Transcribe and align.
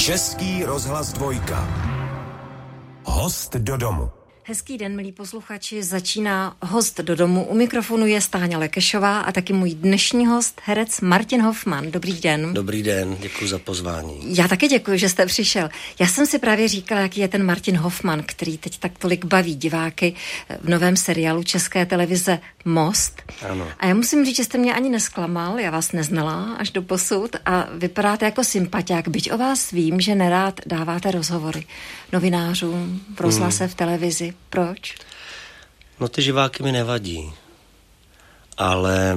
Český 0.00 0.64
rozhlas 0.64 1.12
dvojka. 1.12 1.68
Host 3.04 3.56
do 3.56 3.76
domu. 3.76 4.19
Hezký 4.50 4.78
den, 4.78 4.96
milí 4.96 5.12
posluchači. 5.12 5.82
Začíná 5.82 6.56
host 6.62 7.00
do 7.00 7.16
domu. 7.16 7.44
U 7.44 7.54
mikrofonu 7.54 8.06
je 8.06 8.20
Stáňa 8.20 8.58
Lekešová 8.58 9.20
a 9.20 9.32
taky 9.32 9.52
můj 9.52 9.74
dnešní 9.74 10.26
host, 10.26 10.60
herec 10.64 11.00
Martin 11.00 11.42
Hoffman. 11.42 11.90
Dobrý 11.90 12.20
den. 12.20 12.54
Dobrý 12.54 12.82
den, 12.82 13.16
děkuji 13.20 13.48
za 13.48 13.58
pozvání. 13.58 14.36
Já 14.36 14.48
taky 14.48 14.68
děkuji, 14.68 14.98
že 14.98 15.08
jste 15.08 15.26
přišel. 15.26 15.68
Já 16.00 16.06
jsem 16.06 16.26
si 16.26 16.38
právě 16.38 16.68
říkala, 16.68 17.00
jaký 17.00 17.20
je 17.20 17.28
ten 17.28 17.46
Martin 17.46 17.76
Hoffman, 17.76 18.22
který 18.26 18.58
teď 18.58 18.78
tak 18.78 18.98
tolik 18.98 19.24
baví 19.24 19.54
diváky 19.54 20.14
v 20.60 20.68
novém 20.68 20.96
seriálu 20.96 21.42
České 21.42 21.86
televize 21.86 22.38
Most. 22.64 23.22
Ano. 23.50 23.68
A 23.78 23.86
já 23.86 23.94
musím 23.94 24.24
říct, 24.24 24.36
že 24.36 24.44
jste 24.44 24.58
mě 24.58 24.74
ani 24.74 24.88
nesklamal, 24.88 25.58
já 25.58 25.70
vás 25.70 25.92
neznala 25.92 26.54
až 26.54 26.70
do 26.70 26.82
posud 26.82 27.36
a 27.46 27.68
vypadáte 27.74 28.24
jako 28.24 28.44
sympatiák, 28.44 29.08
byť 29.08 29.32
o 29.32 29.38
vás 29.38 29.70
vím, 29.70 30.00
že 30.00 30.14
nerád 30.14 30.60
dáváte 30.66 31.10
rozhovory 31.10 31.66
novinářům, 32.12 33.00
v 33.16 33.20
rozhlase, 33.20 33.64
hmm. 33.64 33.72
v 33.72 33.74
televizi. 33.74 34.34
Proč? 34.48 34.94
No 36.00 36.08
ty 36.08 36.22
živáky 36.22 36.62
mi 36.62 36.72
nevadí, 36.72 37.32
ale 38.56 39.16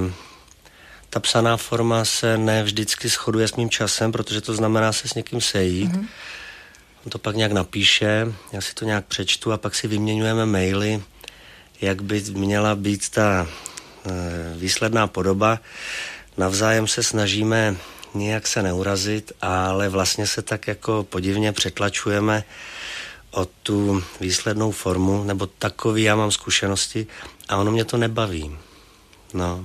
ta 1.10 1.20
psaná 1.20 1.56
forma 1.56 2.04
se 2.04 2.38
ne 2.38 2.62
vždycky 2.62 3.08
shoduje 3.08 3.48
s 3.48 3.56
mým 3.56 3.70
časem, 3.70 4.12
protože 4.12 4.40
to 4.40 4.54
znamená 4.54 4.92
se 4.92 5.08
s 5.08 5.14
někým 5.14 5.40
sejít. 5.40 5.92
Mm-hmm. 5.92 6.06
On 7.04 7.10
to 7.10 7.18
pak 7.18 7.36
nějak 7.36 7.52
napíše, 7.52 8.32
já 8.52 8.60
si 8.60 8.74
to 8.74 8.84
nějak 8.84 9.04
přečtu 9.06 9.52
a 9.52 9.56
pak 9.56 9.74
si 9.74 9.88
vyměňujeme 9.88 10.46
maily, 10.46 11.02
jak 11.80 12.02
by 12.02 12.20
měla 12.20 12.74
být 12.74 13.08
ta 13.08 13.46
e, 13.46 14.10
výsledná 14.56 15.06
podoba. 15.06 15.60
Navzájem 16.36 16.88
se 16.88 17.02
snažíme 17.02 17.76
nijak 18.14 18.46
se 18.46 18.62
neurazit, 18.62 19.32
ale 19.42 19.88
vlastně 19.88 20.26
se 20.26 20.42
tak 20.42 20.68
jako 20.68 21.06
podivně 21.10 21.52
přetlačujeme 21.52 22.44
o 23.34 23.44
tu 23.62 24.02
výslednou 24.20 24.70
formu, 24.70 25.24
nebo 25.24 25.46
takový 25.46 26.02
já 26.02 26.16
mám 26.16 26.30
zkušenosti 26.30 27.06
a 27.48 27.56
ono 27.56 27.70
mě 27.72 27.84
to 27.84 27.96
nebaví. 27.96 28.56
No. 29.34 29.64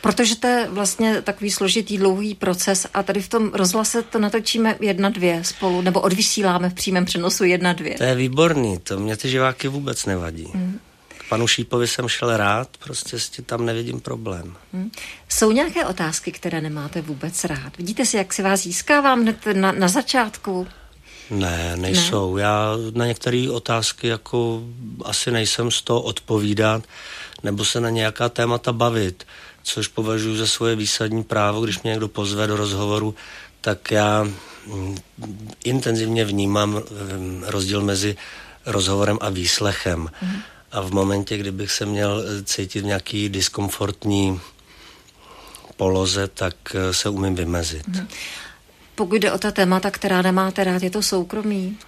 Protože 0.00 0.36
to 0.36 0.46
je 0.46 0.68
vlastně 0.70 1.22
takový 1.22 1.50
složitý, 1.50 1.98
dlouhý 1.98 2.34
proces 2.34 2.86
a 2.94 3.02
tady 3.02 3.22
v 3.22 3.28
tom 3.28 3.50
rozhlase 3.54 4.02
to 4.02 4.18
natočíme 4.18 4.76
jedna, 4.80 5.08
dvě 5.08 5.44
spolu, 5.44 5.80
nebo 5.80 6.00
odvysíláme 6.00 6.70
v 6.70 6.74
přímém 6.74 7.04
přenosu 7.04 7.44
jedna, 7.44 7.72
dvě. 7.72 7.94
To 7.94 8.04
je 8.04 8.14
výborný, 8.14 8.78
to 8.78 8.98
mě 8.98 9.16
ty 9.16 9.28
živáky 9.30 9.68
vůbec 9.68 10.06
nevadí. 10.06 10.48
Mm. 10.54 10.80
K 11.08 11.28
panu 11.28 11.46
Šípovi 11.46 11.88
jsem 11.88 12.08
šel 12.08 12.36
rád, 12.36 12.68
prostě 12.76 13.18
s 13.18 13.28
tím 13.28 13.44
tam 13.44 13.66
nevidím 13.66 14.00
problém. 14.00 14.56
Mm. 14.72 14.90
Jsou 15.28 15.52
nějaké 15.52 15.86
otázky, 15.86 16.32
které 16.32 16.60
nemáte 16.60 17.00
vůbec 17.00 17.44
rád? 17.44 17.76
Vidíte 17.76 18.06
si, 18.06 18.16
jak 18.16 18.32
si 18.32 18.42
vás 18.42 18.60
získávám 18.60 19.22
hned 19.22 19.36
na, 19.52 19.72
na 19.72 19.88
začátku? 19.88 20.66
Ne, 21.30 21.76
nejsou. 21.76 22.36
Ne? 22.36 22.42
Já 22.42 22.72
na 22.94 23.06
některé 23.06 23.50
otázky 23.50 24.08
jako 24.08 24.62
asi 25.04 25.30
nejsem 25.30 25.70
z 25.70 25.82
toho 25.82 26.02
odpovídat 26.02 26.84
nebo 27.42 27.64
se 27.64 27.80
na 27.80 27.90
nějaká 27.90 28.28
témata 28.28 28.72
bavit, 28.72 29.26
což 29.62 29.88
považuji 29.88 30.36
za 30.36 30.46
svoje 30.46 30.76
výsadní 30.76 31.24
právo, 31.24 31.60
když 31.60 31.82
mě 31.82 31.90
někdo 31.90 32.08
pozve 32.08 32.46
do 32.46 32.56
rozhovoru, 32.56 33.14
tak 33.60 33.90
já 33.90 34.28
mm, 34.66 34.96
intenzivně 35.64 36.24
vnímám 36.24 36.70
mm, 36.70 37.44
rozdíl 37.46 37.82
mezi 37.82 38.16
rozhovorem 38.66 39.18
a 39.20 39.28
výslechem. 39.30 40.10
Mm. 40.22 40.36
A 40.72 40.80
v 40.80 40.90
momentě, 40.90 41.38
kdybych 41.38 41.70
se 41.70 41.86
měl 41.86 42.24
cítit 42.44 42.84
nějaký 42.84 43.28
diskomfortní 43.28 44.40
poloze, 45.76 46.28
tak 46.28 46.54
eh, 46.74 46.94
se 46.94 47.08
umím 47.08 47.34
vymezit. 47.34 47.88
Mm 47.88 48.08
pokud 48.98 49.14
jde 49.14 49.32
o 49.32 49.38
ta 49.38 49.50
témata, 49.50 49.90
která 49.90 50.22
nemáte 50.22 50.64
rád, 50.64 50.82
je 50.82 50.90
to 50.90 51.02
soukromí? 51.02 51.78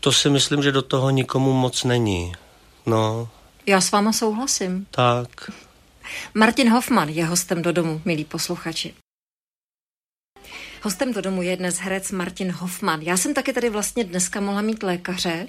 To 0.00 0.12
si 0.12 0.30
myslím, 0.30 0.62
že 0.62 0.72
do 0.72 0.82
toho 0.82 1.10
nikomu 1.10 1.52
moc 1.52 1.84
není. 1.84 2.32
No. 2.86 3.28
Já 3.66 3.80
s 3.80 3.90
váma 3.90 4.12
souhlasím. 4.12 4.86
Tak. 4.90 5.50
Martin 6.34 6.70
Hoffman 6.70 7.08
je 7.08 7.24
hostem 7.24 7.62
do 7.62 7.72
domu, 7.72 8.02
milí 8.04 8.24
posluchači. 8.24 8.94
Hostem 10.82 11.12
do 11.12 11.20
domu 11.20 11.42
je 11.42 11.56
dnes 11.56 11.78
herec 11.78 12.10
Martin 12.10 12.50
Hoffman. 12.50 13.00
Já 13.02 13.16
jsem 13.16 13.34
taky 13.34 13.52
tady 13.52 13.70
vlastně 13.70 14.04
dneska 14.04 14.40
mohla 14.40 14.60
mít 14.60 14.82
lékaře 14.82 15.46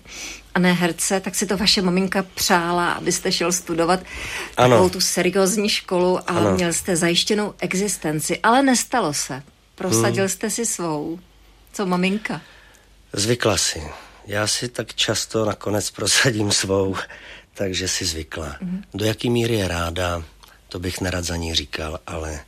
a 0.55 0.59
ne 0.59 0.73
herce, 0.73 1.19
tak 1.19 1.35
si 1.35 1.45
to 1.45 1.57
vaše 1.57 1.81
maminka 1.81 2.25
přála, 2.33 2.91
abyste 2.91 3.31
šel 3.31 3.51
studovat 3.51 3.99
ano. 4.57 4.69
takovou 4.69 4.89
tu 4.89 5.01
seriózní 5.01 5.69
školu 5.69 6.17
a 6.17 6.21
ano. 6.23 6.51
měl 6.51 6.73
jste 6.73 6.95
zajištěnou 6.95 7.53
existenci, 7.59 8.39
ale 8.43 8.63
nestalo 8.63 9.13
se. 9.13 9.43
Prosadil 9.81 10.23
hmm. 10.23 10.29
jste 10.29 10.49
si 10.49 10.65
svou. 10.65 11.19
Co 11.73 11.85
maminka? 11.85 12.41
Zvykla 13.13 13.57
si. 13.57 13.83
Já 14.27 14.47
si 14.47 14.67
tak 14.67 14.93
často 14.93 15.45
nakonec 15.45 15.91
prosadím 15.91 16.51
svou, 16.51 16.95
takže 17.53 17.87
si 17.87 18.05
zvykla. 18.05 18.55
Hmm. 18.61 18.83
Do 18.93 19.05
jaký 19.05 19.29
míry 19.29 19.53
je 19.53 19.67
ráda, 19.67 20.23
to 20.69 20.79
bych 20.79 21.01
nerad 21.01 21.25
za 21.25 21.35
ní 21.35 21.55
říkal, 21.55 21.99
ale 22.07 22.39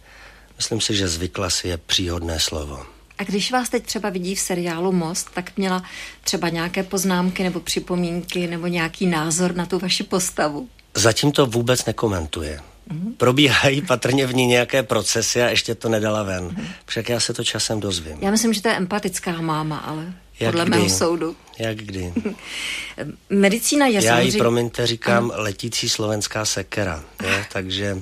myslím 0.57 0.81
si, 0.81 0.95
že 0.95 1.07
zvykla 1.07 1.49
si 1.49 1.67
je 1.67 1.77
příhodné 1.77 2.39
slovo. 2.39 2.85
A 3.17 3.23
když 3.23 3.51
vás 3.51 3.69
teď 3.69 3.85
třeba 3.85 4.09
vidí 4.09 4.35
v 4.35 4.39
seriálu 4.39 4.91
Most, 4.91 5.29
tak 5.33 5.57
měla 5.57 5.83
třeba 6.23 6.49
nějaké 6.49 6.83
poznámky 6.83 7.43
nebo 7.43 7.59
připomínky 7.59 8.47
nebo 8.47 8.67
nějaký 8.67 9.07
názor 9.07 9.55
na 9.55 9.65
tu 9.65 9.79
vaši 9.79 10.03
postavu? 10.03 10.69
Zatím 10.93 11.31
to 11.31 11.45
vůbec 11.45 11.85
nekomentuje. 11.85 12.59
Mm-hmm. 12.89 13.13
Probíhají 13.17 13.81
patrně 13.81 14.27
v 14.27 14.35
ní 14.35 14.45
nějaké 14.47 14.83
procesy 14.83 15.41
a 15.41 15.49
ještě 15.49 15.75
to 15.75 15.89
nedala 15.89 16.23
ven. 16.23 16.47
Mm-hmm. 16.47 16.65
Však 16.85 17.09
já 17.09 17.19
se 17.19 17.33
to 17.33 17.43
časem 17.43 17.79
dozvím. 17.79 18.17
Já 18.21 18.31
myslím, 18.31 18.53
že 18.53 18.61
to 18.61 18.67
je 18.67 18.75
empatická 18.75 19.41
máma, 19.41 19.77
ale 19.77 20.13
Jak 20.39 20.51
podle 20.51 20.65
kdy? 20.65 20.71
mého 20.77 20.89
soudu. 20.89 21.35
Jak 21.59 21.77
kdy? 21.77 22.13
Medicína 23.29 23.85
je 23.85 23.93
Já 23.93 24.01
samozřejmě... 24.01 24.31
jí, 24.31 24.37
promiňte, 24.37 24.87
říkám 24.87 25.31
ano. 25.31 25.43
letící 25.43 25.89
slovenská 25.89 26.45
sekera, 26.45 27.03
je? 27.23 27.45
takže 27.53 27.97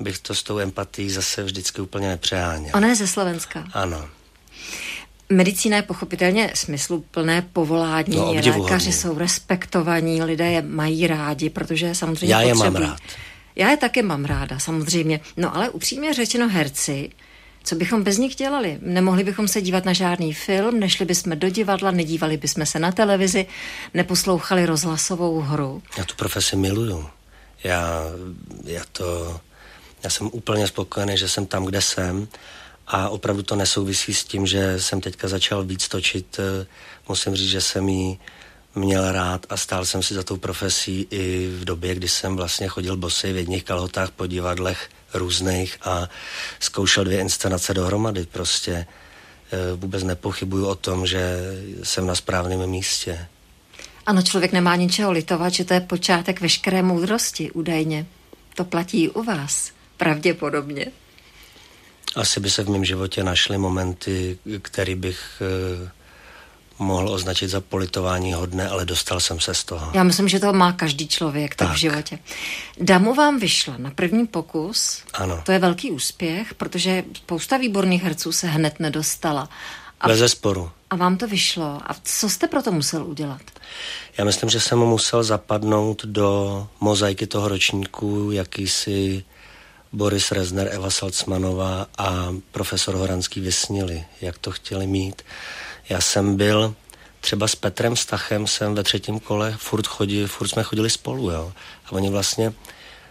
bych 0.00 0.18
to 0.18 0.34
s 0.34 0.42
tou 0.42 0.58
empatií 0.58 1.10
zase 1.10 1.42
vždycky 1.42 1.80
úplně 1.80 2.08
nepřeháněl. 2.08 2.70
Ona 2.74 2.88
je 2.88 2.94
ze 2.94 3.06
Slovenska. 3.06 3.64
Ano. 3.72 4.08
Medicína 5.28 5.76
je 5.76 5.82
pochopitelně 5.82 6.50
smysluplné 6.54 7.42
povolání. 7.42 8.16
No, 8.16 8.32
Lékaři 8.32 8.92
jsou 8.92 9.18
respektovaní, 9.18 10.22
lidé 10.22 10.50
je 10.50 10.62
mají 10.62 11.06
rádi, 11.06 11.50
protože 11.50 11.94
samozřejmě 11.94 12.34
Já 12.34 12.40
je 12.40 12.54
potřebují. 12.54 12.82
mám 12.82 12.90
rád. 12.92 13.00
Já 13.58 13.70
je 13.70 13.76
taky 13.76 14.02
mám 14.02 14.24
ráda, 14.24 14.58
samozřejmě. 14.58 15.20
No 15.36 15.56
ale 15.56 15.70
upřímně 15.70 16.14
řečeno 16.14 16.48
herci, 16.48 17.10
co 17.64 17.74
bychom 17.74 18.02
bez 18.02 18.18
nich 18.18 18.34
dělali? 18.34 18.78
Nemohli 18.82 19.24
bychom 19.24 19.48
se 19.48 19.62
dívat 19.62 19.84
na 19.84 19.92
žádný 19.92 20.34
film, 20.34 20.80
nešli 20.80 21.04
bychom 21.04 21.38
do 21.38 21.48
divadla, 21.48 21.90
nedívali 21.90 22.36
bychom 22.36 22.66
se 22.66 22.78
na 22.78 22.92
televizi, 22.92 23.46
neposlouchali 23.94 24.66
rozhlasovou 24.66 25.40
hru. 25.40 25.82
Já 25.98 26.04
tu 26.04 26.14
profesi 26.14 26.56
miluju. 26.56 27.06
Já, 27.64 28.02
já 28.64 28.82
to, 28.92 29.40
já 30.02 30.10
jsem 30.10 30.30
úplně 30.32 30.66
spokojený, 30.66 31.18
že 31.18 31.28
jsem 31.28 31.46
tam, 31.46 31.64
kde 31.64 31.82
jsem 31.82 32.28
a 32.86 33.08
opravdu 33.08 33.42
to 33.42 33.56
nesouvisí 33.56 34.14
s 34.14 34.24
tím, 34.24 34.46
že 34.46 34.80
jsem 34.80 35.00
teďka 35.00 35.28
začal 35.28 35.64
víc 35.64 35.88
točit. 35.88 36.40
Musím 37.08 37.34
říct, 37.34 37.50
že 37.50 37.60
jsem 37.60 37.88
jí 37.88 38.18
měl 38.78 39.12
rád 39.12 39.46
a 39.48 39.56
stál 39.56 39.84
jsem 39.84 40.02
si 40.02 40.14
za 40.14 40.22
tou 40.22 40.36
profesí 40.36 41.06
i 41.10 41.48
v 41.60 41.64
době, 41.64 41.94
kdy 41.94 42.08
jsem 42.08 42.36
vlastně 42.36 42.68
chodil 42.68 42.96
bosy 42.96 43.32
v 43.32 43.36
jedných 43.36 43.64
kalhotách 43.64 44.10
po 44.10 44.26
divadlech 44.26 44.88
různých 45.14 45.76
a 45.82 46.08
zkoušel 46.60 47.04
dvě 47.04 47.20
inscenace 47.20 47.74
dohromady. 47.74 48.26
Prostě 48.26 48.72
e, 48.72 48.86
vůbec 49.76 50.04
nepochybuju 50.04 50.66
o 50.66 50.74
tom, 50.74 51.06
že 51.06 51.38
jsem 51.82 52.06
na 52.06 52.14
správném 52.14 52.66
místě. 52.66 53.26
Ano, 54.06 54.22
člověk 54.22 54.52
nemá 54.52 54.76
ničeho 54.76 55.12
litovat, 55.12 55.52
že 55.52 55.64
to 55.64 55.74
je 55.74 55.80
počátek 55.80 56.40
veškeré 56.40 56.82
moudrosti, 56.82 57.50
údajně. 57.50 58.06
To 58.54 58.64
platí 58.64 59.04
i 59.04 59.08
u 59.08 59.22
vás, 59.22 59.70
pravděpodobně. 59.96 60.86
Asi 62.16 62.40
by 62.40 62.50
se 62.50 62.64
v 62.64 62.68
mém 62.68 62.84
životě 62.84 63.24
našly 63.24 63.58
momenty, 63.58 64.38
který 64.62 64.94
bych 64.94 65.42
e, 65.42 65.90
mohl 66.78 67.08
označit 67.08 67.48
za 67.48 67.60
politování 67.60 68.32
hodné, 68.32 68.68
ale 68.68 68.84
dostal 68.84 69.20
jsem 69.20 69.40
se 69.40 69.54
z 69.54 69.64
toho. 69.64 69.90
Já 69.94 70.02
myslím, 70.02 70.28
že 70.28 70.40
to 70.40 70.52
má 70.52 70.72
každý 70.72 71.08
člověk 71.08 71.54
tak, 71.54 71.68
tak 71.68 71.76
v 71.76 71.80
životě. 71.80 72.18
Damu 72.80 73.14
vám 73.14 73.38
vyšla 73.38 73.74
na 73.78 73.90
první 73.90 74.26
pokus. 74.26 75.02
Ano. 75.14 75.42
To 75.46 75.52
je 75.52 75.58
velký 75.58 75.90
úspěch, 75.90 76.54
protože 76.54 77.04
spousta 77.16 77.56
výborných 77.56 78.02
herců 78.02 78.32
se 78.32 78.46
hned 78.46 78.80
nedostala. 78.80 79.48
A, 80.00 80.08
Bez 80.08 80.32
sporu. 80.32 80.70
A 80.90 80.96
vám 80.96 81.16
to 81.16 81.28
vyšlo. 81.28 81.80
A 81.86 81.96
co 82.02 82.28
jste 82.28 82.48
proto 82.48 82.72
musel 82.72 83.06
udělat? 83.06 83.40
Já 84.18 84.24
myslím, 84.24 84.50
že 84.50 84.60
jsem 84.60 84.78
musel 84.78 85.24
zapadnout 85.24 86.04
do 86.04 86.68
mozaiky 86.80 87.26
toho 87.26 87.48
ročníku, 87.48 88.30
jakýsi 88.32 89.24
Boris 89.92 90.32
Rezner, 90.32 90.68
Eva 90.72 90.90
Salcmanová 90.90 91.86
a 91.98 92.34
profesor 92.50 92.94
Horanský 92.94 93.40
vysnili, 93.40 94.04
jak 94.20 94.38
to 94.38 94.50
chtěli 94.50 94.86
mít. 94.86 95.22
Já 95.88 96.00
jsem 96.00 96.36
byl 96.36 96.74
třeba 97.20 97.48
s 97.48 97.54
Petrem 97.54 97.96
Stachem 97.96 98.46
jsem 98.46 98.74
ve 98.74 98.82
třetím 98.82 99.20
kole 99.20 99.54
furt, 99.58 99.86
chodil, 99.86 100.28
furt 100.28 100.48
jsme 100.48 100.62
chodili 100.62 100.90
spolu, 100.90 101.30
jo. 101.30 101.52
A 101.86 101.92
oni 101.92 102.10
vlastně 102.10 102.52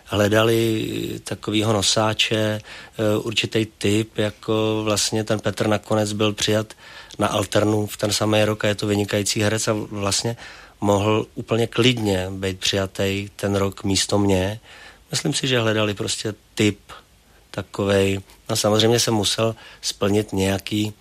hledali 0.06 0.90
takového 1.24 1.74
nosáče, 1.74 2.62
určitý 3.22 3.66
typ, 3.78 4.18
jako 4.18 4.82
vlastně 4.84 5.24
ten 5.24 5.40
Petr 5.40 5.68
nakonec 5.68 6.14
byl 6.14 6.34
přijat 6.34 6.74
na 7.20 7.28
Alternu 7.28 7.88
v 7.88 7.98
ten 7.98 8.12
samý 8.12 8.46
rok 8.46 8.66
a 8.66 8.68
je 8.68 8.76
to 8.76 8.88
vynikající 8.88 9.42
herec 9.42 9.68
a 9.68 9.74
vlastně 9.74 10.38
mohl 10.82 11.26
úplně 11.36 11.68
klidně 11.68 12.28
být 12.32 12.60
přijatý 12.60 13.30
ten 13.36 13.56
rok 13.56 13.84
místo 13.84 14.20
mě. 14.20 14.60
Myslím 15.12 15.34
si, 15.34 15.48
že 15.48 15.60
hledali 15.60 15.94
prostě 15.94 16.34
typ 16.56 16.80
takovej. 17.52 18.22
No 18.50 18.56
samozřejmě 18.56 19.00
jsem 19.00 19.14
musel 19.14 19.56
splnit 19.82 20.34
nějaký 20.34 20.94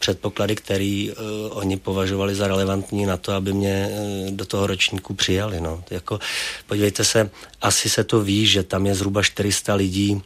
předpoklady, 0.00 0.56
který 0.56 1.10
uh, 1.10 1.16
oni 1.50 1.76
považovali 1.76 2.34
za 2.34 2.48
relevantní 2.48 3.06
na 3.06 3.16
to, 3.16 3.32
aby 3.32 3.52
mě 3.52 3.88
uh, 3.90 4.30
do 4.30 4.44
toho 4.44 4.66
ročníku 4.66 5.14
přijali. 5.14 5.60
No. 5.60 5.84
Jako, 5.90 6.18
podívejte 6.66 7.04
se, 7.04 7.30
asi 7.62 7.88
se 7.88 8.04
to 8.04 8.20
ví, 8.20 8.46
že 8.46 8.62
tam 8.62 8.86
je 8.86 8.94
zhruba 8.94 9.22
400 9.22 9.74
lidí 9.74 10.22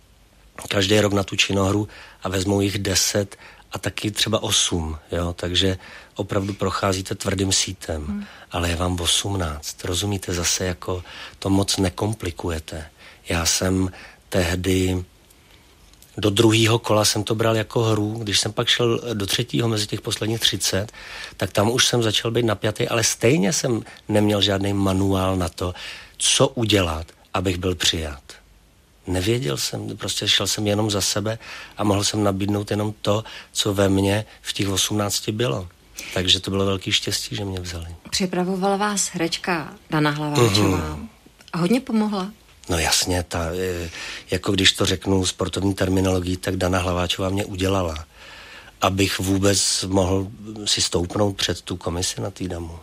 každý 0.68 1.00
rok 1.00 1.12
na 1.12 1.22
tu 1.22 1.36
činohru 1.36 1.88
a 2.22 2.28
vezmou 2.28 2.60
jich 2.60 2.78
10 2.78 3.36
a 3.72 3.78
taky 3.78 4.10
třeba 4.10 4.42
8, 4.42 4.98
jo, 5.12 5.32
takže 5.32 5.78
opravdu 6.14 6.54
procházíte 6.54 7.14
tvrdým 7.14 7.52
sítem, 7.52 8.06
hmm. 8.06 8.24
ale 8.50 8.70
je 8.70 8.76
vám 8.76 9.00
18, 9.00 9.84
rozumíte, 9.84 10.34
zase 10.34 10.64
jako 10.64 11.04
to 11.38 11.50
moc 11.50 11.76
nekomplikujete. 11.76 12.86
Já 13.28 13.46
jsem 13.46 13.90
tehdy 14.28 15.04
do 16.16 16.30
druhého 16.30 16.78
kola 16.78 17.04
jsem 17.04 17.24
to 17.24 17.34
bral 17.34 17.56
jako 17.56 17.82
hru. 17.82 18.18
Když 18.22 18.40
jsem 18.40 18.52
pak 18.52 18.68
šel 18.68 19.00
do 19.14 19.26
třetího 19.26 19.68
mezi 19.68 19.86
těch 19.86 20.00
posledních 20.00 20.40
30, 20.40 20.92
tak 21.36 21.52
tam 21.52 21.70
už 21.70 21.86
jsem 21.86 22.02
začal 22.02 22.30
být 22.30 22.44
napjatý, 22.44 22.88
ale 22.88 23.04
stejně 23.04 23.52
jsem 23.52 23.82
neměl 24.08 24.40
žádný 24.40 24.72
manuál 24.72 25.36
na 25.36 25.48
to, 25.48 25.74
co 26.16 26.48
udělat, 26.48 27.06
abych 27.34 27.58
byl 27.58 27.74
přijat. 27.74 28.22
Nevěděl 29.06 29.56
jsem, 29.56 29.96
prostě 29.96 30.28
šel 30.28 30.46
jsem 30.46 30.66
jenom 30.66 30.90
za 30.90 31.00
sebe 31.00 31.38
a 31.76 31.84
mohl 31.84 32.04
jsem 32.04 32.24
nabídnout 32.24 32.70
jenom 32.70 32.94
to, 33.02 33.24
co 33.52 33.74
ve 33.74 33.88
mně 33.88 34.24
v 34.42 34.52
těch 34.52 34.68
18 34.68 35.28
bylo. 35.28 35.68
Takže 36.14 36.40
to 36.40 36.50
bylo 36.50 36.66
velký 36.66 36.92
štěstí, 36.92 37.36
že 37.36 37.44
mě 37.44 37.60
vzali. 37.60 37.86
Připravovala 38.10 38.76
vás 38.76 39.08
herečka 39.08 39.74
Dana 39.90 40.10
Hlaváčová. 40.10 40.78
Mm-hmm. 40.78 41.08
Hodně 41.54 41.80
pomohla? 41.80 42.32
No 42.68 42.78
jasně, 42.78 43.24
ta, 43.28 43.46
jako 44.30 44.52
když 44.52 44.72
to 44.72 44.86
řeknu 44.86 45.26
sportovní 45.26 45.74
terminologií, 45.74 46.36
tak 46.36 46.56
Dana 46.56 46.78
Hlaváčová 46.78 47.28
mě 47.28 47.44
udělala, 47.44 48.04
abych 48.80 49.18
vůbec 49.18 49.84
mohl 49.88 50.26
si 50.64 50.82
stoupnout 50.82 51.36
před 51.36 51.62
tu 51.62 51.76
komisi 51.76 52.20
na 52.20 52.30
týdamu. 52.30 52.78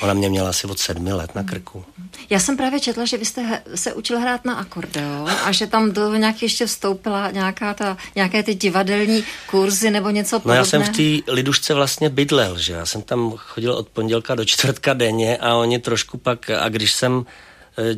Ona 0.00 0.14
mě 0.14 0.28
měla 0.28 0.48
asi 0.48 0.66
od 0.66 0.78
sedmi 0.78 1.12
let 1.12 1.34
na 1.34 1.42
krku. 1.42 1.84
Já 2.30 2.40
jsem 2.40 2.56
právě 2.56 2.80
četla, 2.80 3.04
že 3.04 3.16
vy 3.16 3.24
jste 3.24 3.62
se 3.74 3.92
učil 3.92 4.20
hrát 4.20 4.44
na 4.44 4.54
akordeon 4.54 5.30
a 5.44 5.52
že 5.52 5.66
tam 5.66 5.92
do 5.92 6.14
nějak 6.14 6.42
ještě 6.42 6.66
vstoupila 6.66 7.30
nějaká 7.30 7.74
ta, 7.74 7.96
nějaké 8.14 8.42
ty 8.42 8.54
divadelní 8.54 9.24
kurzy 9.46 9.90
nebo 9.90 10.10
něco 10.10 10.40
podobného. 10.40 10.56
No 10.56 10.60
já 10.60 10.64
jsem 10.64 10.82
v 10.82 10.96
té 11.24 11.32
lidušce 11.32 11.74
vlastně 11.74 12.08
bydlel, 12.08 12.58
že 12.58 12.72
já 12.72 12.86
jsem 12.86 13.02
tam 13.02 13.32
chodil 13.36 13.72
od 13.72 13.88
pondělka 13.88 14.34
do 14.34 14.44
čtvrtka 14.44 14.94
denně 14.94 15.36
a 15.36 15.54
oni 15.54 15.78
trošku 15.78 16.18
pak, 16.18 16.50
a 16.50 16.68
když 16.68 16.92
jsem 16.92 17.24
e, 17.26 17.47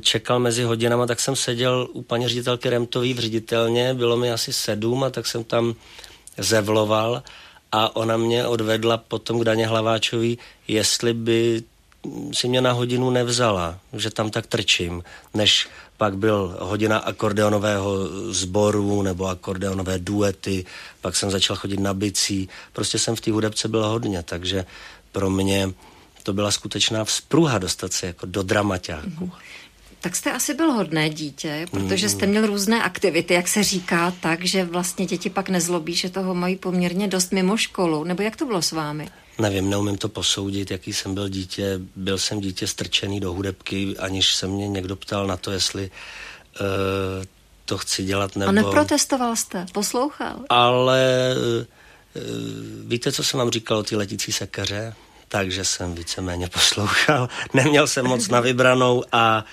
čekal 0.01 0.39
mezi 0.39 0.63
hodinama, 0.63 1.07
tak 1.07 1.21
jsem 1.21 1.37
seděl 1.37 1.89
u 1.93 2.03
paní 2.03 2.29
ředitelky 2.29 2.71
Remtový 2.71 3.15
v 3.15 3.19
ředitelně, 3.19 3.95
bylo 3.95 4.17
mi 4.17 4.33
asi 4.33 4.53
sedm 4.53 5.05
a 5.05 5.11
tak 5.11 5.27
jsem 5.27 5.45
tam 5.45 5.75
zevloval 6.39 7.23
a 7.73 7.97
ona 7.97 8.17
mě 8.17 8.47
odvedla 8.47 8.97
potom 8.97 9.41
k 9.41 9.45
Daně 9.45 9.67
Hlaváčový, 9.67 10.39
jestli 10.69 11.15
by 11.15 11.63
si 12.33 12.49
mě 12.49 12.61
na 12.61 12.73
hodinu 12.73 13.11
nevzala, 13.11 13.79
že 13.93 14.11
tam 14.11 14.31
tak 14.31 14.47
trčím, 14.47 15.03
než 15.35 15.69
pak 15.97 16.17
byl 16.17 16.57
hodina 16.61 16.99
akordeonového 16.99 18.09
sboru 18.33 19.03
nebo 19.03 19.27
akordeonové 19.27 19.99
duety, 19.99 20.65
pak 21.01 21.17
jsem 21.17 21.31
začal 21.31 21.57
chodit 21.57 21.81
na 21.81 21.95
bicí, 21.95 22.49
prostě 22.73 22.99
jsem 22.99 23.17
v 23.17 23.21
té 23.21 23.33
hudebce 23.33 23.69
byl 23.69 23.87
hodně, 23.87 24.23
takže 24.23 24.67
pro 25.13 25.31
mě 25.31 25.73
to 26.23 26.33
byla 26.33 26.51
skutečná 26.51 27.05
vzpruha 27.05 27.59
dostat 27.59 27.93
se 27.93 28.07
jako 28.07 28.27
do 28.27 28.43
dramaťáku. 28.43 29.09
Mm-hmm. 29.09 29.33
Tak 30.01 30.17
jste 30.17 30.33
asi 30.33 30.55
byl 30.55 30.73
hodné 30.73 31.11
dítě, 31.11 31.67
protože 31.71 32.09
jste 32.09 32.27
měl 32.27 32.47
různé 32.47 32.83
aktivity, 32.83 33.35
jak 33.35 33.49
se 33.49 33.63
říká, 33.63 34.15
tak, 34.21 34.45
že 34.45 34.65
vlastně 34.65 35.07
děti 35.07 35.31
pak 35.31 35.49
nezlobí, 35.49 35.95
že 35.95 36.11
toho 36.11 36.35
mají 36.35 36.57
poměrně 36.57 37.09
dost 37.09 37.33
mimo 37.33 37.57
školu. 37.57 38.05
Nebo 38.05 38.23
jak 38.23 38.37
to 38.37 38.47
bylo 38.47 38.63
s 38.63 38.73
vámi? 38.73 39.09
Nevím, 39.39 39.71
neumím 39.71 39.99
to 39.99 40.09
posoudit, 40.09 40.71
jaký 40.71 40.93
jsem 40.93 41.15
byl 41.15 41.29
dítě. 41.29 41.81
Byl 41.97 42.19
jsem 42.19 42.41
dítě 42.41 42.67
strčený 42.67 43.21
do 43.21 43.33
hudebky, 43.33 43.97
aniž 43.99 44.35
se 44.35 44.47
mě 44.47 44.69
někdo 44.69 44.97
ptal 44.97 45.27
na 45.27 45.37
to, 45.37 45.51
jestli 45.51 45.91
uh, 46.61 46.67
to 47.65 47.79
chci 47.79 48.05
dělat 48.05 48.37
nebo... 48.37 48.49
A 48.49 48.53
neprotestoval 48.53 49.37
jste, 49.37 49.67
poslouchal? 49.73 50.37
Ale 50.49 51.35
uh, 51.37 52.23
víte, 52.89 53.13
co 53.13 53.25
jsem 53.25 53.39
vám 53.39 53.51
říkal 53.51 53.79
o 53.79 53.83
té 53.83 53.97
letící 53.97 54.33
sekaře? 54.33 54.95
Takže 55.29 55.65
jsem 55.65 55.95
víceméně 55.95 56.49
poslouchal. 56.49 57.29
Neměl 57.55 57.87
jsem 57.87 58.07
moc 58.07 58.29
na 58.29 58.41
vybranou 58.41 59.05
a 59.13 59.39
uh, 59.39 59.49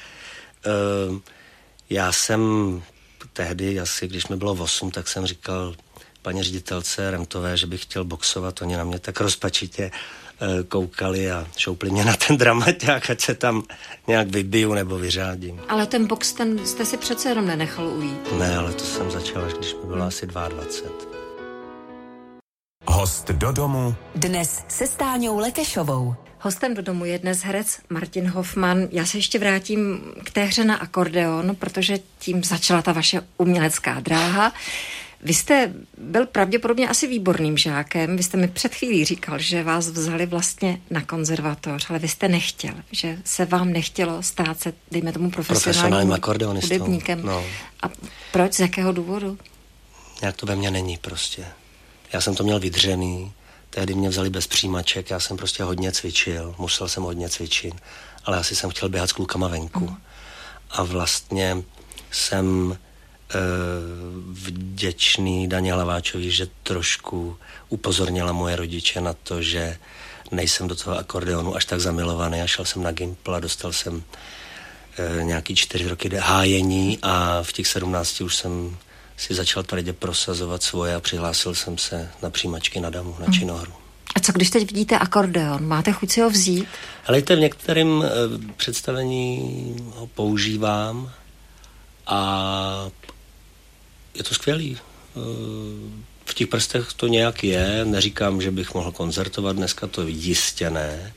já 1.89 2.11
jsem 2.11 2.41
tehdy, 3.33 3.79
asi 3.79 4.07
když 4.07 4.27
mi 4.27 4.35
bylo 4.35 4.51
8, 4.51 4.91
tak 4.91 5.07
jsem 5.07 5.25
říkal, 5.25 5.75
paní 6.21 6.43
ředitelce 6.43 7.11
Remtové, 7.11 7.57
že 7.57 7.67
bych 7.67 7.83
chtěl 7.83 8.03
boxovat. 8.03 8.61
Oni 8.61 8.77
na 8.77 8.83
mě 8.83 8.99
tak 8.99 9.19
rozpačitě 9.19 9.91
eh, 9.91 10.63
koukali 10.63 11.31
a 11.31 11.47
šoupli 11.57 11.89
mě 11.89 12.05
na 12.05 12.13
ten 12.27 12.37
dramaťák, 12.37 13.09
ať 13.09 13.21
se 13.21 13.35
tam 13.35 13.63
nějak 14.07 14.27
vybiju 14.27 14.73
nebo 14.73 14.97
vyřádím. 14.97 15.61
Ale 15.69 15.85
ten 15.85 16.07
box, 16.07 16.33
ten 16.33 16.65
jste 16.65 16.85
si 16.85 16.97
přece 16.97 17.29
jenom 17.29 17.47
nenechal 17.47 17.87
ujít. 17.87 18.31
Ne, 18.39 18.57
ale 18.57 18.73
to 18.73 18.83
jsem 18.83 19.11
začal, 19.11 19.45
až 19.45 19.53
když 19.53 19.73
mi 19.73 19.87
bylo 19.87 20.05
asi 20.05 20.27
22. 20.27 21.17
Host 22.85 23.27
do 23.31 23.51
domu. 23.51 23.95
Dnes 24.15 24.63
se 24.67 24.87
Stáňou 24.87 25.39
Lekešovou. 25.39 26.15
Hostem 26.39 26.73
do 26.73 26.81
domu 26.81 27.05
je 27.05 27.19
dnes 27.19 27.41
herec 27.41 27.79
Martin 27.89 28.27
Hoffman. 28.27 28.87
Já 28.91 29.05
se 29.05 29.17
ještě 29.17 29.39
vrátím 29.39 30.01
k 30.23 30.31
té 30.31 30.43
hře 30.43 30.63
na 30.63 30.75
akordeon, 30.75 31.55
protože 31.55 31.99
tím 32.19 32.43
začala 32.43 32.81
ta 32.81 32.91
vaše 32.91 33.21
umělecká 33.37 33.99
dráha. 33.99 34.53
Vy 35.21 35.33
jste 35.33 35.73
byl 35.97 36.25
pravděpodobně 36.25 36.89
asi 36.89 37.07
výborným 37.07 37.57
žákem. 37.57 38.17
Vy 38.17 38.23
jste 38.23 38.37
mi 38.37 38.47
před 38.47 38.75
chvílí 38.75 39.05
říkal, 39.05 39.39
že 39.39 39.63
vás 39.63 39.89
vzali 39.89 40.25
vlastně 40.25 40.81
na 40.89 41.01
konzervatoř, 41.01 41.89
ale 41.89 41.99
vy 41.99 42.07
jste 42.07 42.27
nechtěl, 42.27 42.73
že 42.91 43.17
se 43.23 43.45
vám 43.45 43.73
nechtělo 43.73 44.23
stát 44.23 44.59
se, 44.59 44.73
dejme 44.91 45.11
tomu, 45.11 45.31
profesionálním 45.31 46.17
hudebníkem. 46.61 47.21
No. 47.25 47.45
A 47.83 47.89
proč? 48.31 48.53
Z 48.53 48.59
jakého 48.59 48.91
důvodu? 48.91 49.37
Jak 50.21 50.35
to 50.35 50.45
ve 50.45 50.55
mně 50.55 50.71
není 50.71 50.97
prostě. 50.97 51.45
Já 52.13 52.21
jsem 52.21 52.35
to 52.35 52.43
měl 52.43 52.59
vydřený, 52.59 53.31
tehdy 53.77 53.95
mě 53.95 54.09
vzali 54.09 54.29
bez 54.29 54.47
přijímaček, 54.47 55.09
já 55.09 55.19
jsem 55.19 55.37
prostě 55.37 55.63
hodně 55.63 55.91
cvičil, 55.91 56.55
musel 56.57 56.87
jsem 56.87 57.03
hodně 57.03 57.29
cvičit, 57.29 57.75
ale 58.25 58.37
asi 58.37 58.55
jsem 58.55 58.69
chtěl 58.69 58.89
běhat 58.89 59.09
s 59.09 59.13
klukama 59.13 59.47
venku. 59.47 59.79
Mm. 59.79 59.97
A 60.69 60.83
vlastně 60.83 61.63
jsem 62.11 62.77
Eh, 63.29 63.39
vděčný 64.31 65.47
Daně 65.47 65.73
Hlaváčovi, 65.73 66.31
že 66.31 66.47
trošku 66.63 67.37
upozornila 67.69 68.31
moje 68.31 68.55
rodiče 68.55 69.01
na 69.01 69.13
to, 69.13 69.41
že 69.41 69.77
nejsem 70.31 70.67
do 70.67 70.75
toho 70.75 70.97
akordeonu 70.97 71.55
až 71.55 71.65
tak 71.65 71.79
zamilovaný 71.79 72.41
a 72.41 72.47
šel 72.47 72.65
jsem 72.65 72.83
na 72.83 72.91
Gimpl 72.91 73.35
a 73.35 73.39
dostal 73.39 73.73
jsem 73.73 74.03
e, 74.97 75.23
nějaký 75.23 75.55
čtyři 75.55 75.87
roky 75.87 76.09
hájení 76.15 76.99
a 77.01 77.43
v 77.43 77.53
těch 77.53 77.67
sedmnácti 77.67 78.23
už 78.23 78.35
jsem 78.35 78.77
si 79.17 79.33
začal 79.33 79.63
tvrdě 79.63 79.93
prosazovat 79.93 80.63
svoje 80.63 80.95
a 80.95 80.99
přihlásil 80.99 81.55
jsem 81.55 81.77
se 81.77 82.11
na 82.23 82.29
přijímačky 82.29 82.79
na 82.79 82.89
Damu, 82.89 83.15
na 83.19 83.25
hmm. 83.25 83.33
Činohru. 83.33 83.73
A 84.15 84.19
co 84.19 84.31
když 84.31 84.49
teď 84.49 84.71
vidíte 84.71 84.97
akordeon? 84.97 85.67
Máte 85.67 85.91
chuť 85.91 86.11
si 86.11 86.21
ho 86.21 86.29
vzít? 86.29 86.67
Helejte, 87.03 87.35
v 87.35 87.39
některém 87.39 88.03
e, 88.03 88.09
představení 88.57 89.75
ho 89.95 90.07
používám 90.07 91.11
a 92.07 92.89
je 94.13 94.23
to 94.23 94.33
skvělý. 94.33 94.77
Eh, 94.77 95.19
v 96.25 96.33
těch 96.33 96.47
prstech 96.47 96.93
to 96.93 97.07
nějak 97.07 97.43
je, 97.43 97.85
neříkám, 97.85 98.41
že 98.41 98.51
bych 98.51 98.73
mohl 98.73 98.91
koncertovat 98.91 99.55
dneska, 99.55 99.87
to 99.87 100.07
jistě 100.07 100.69
ne, 100.69 101.13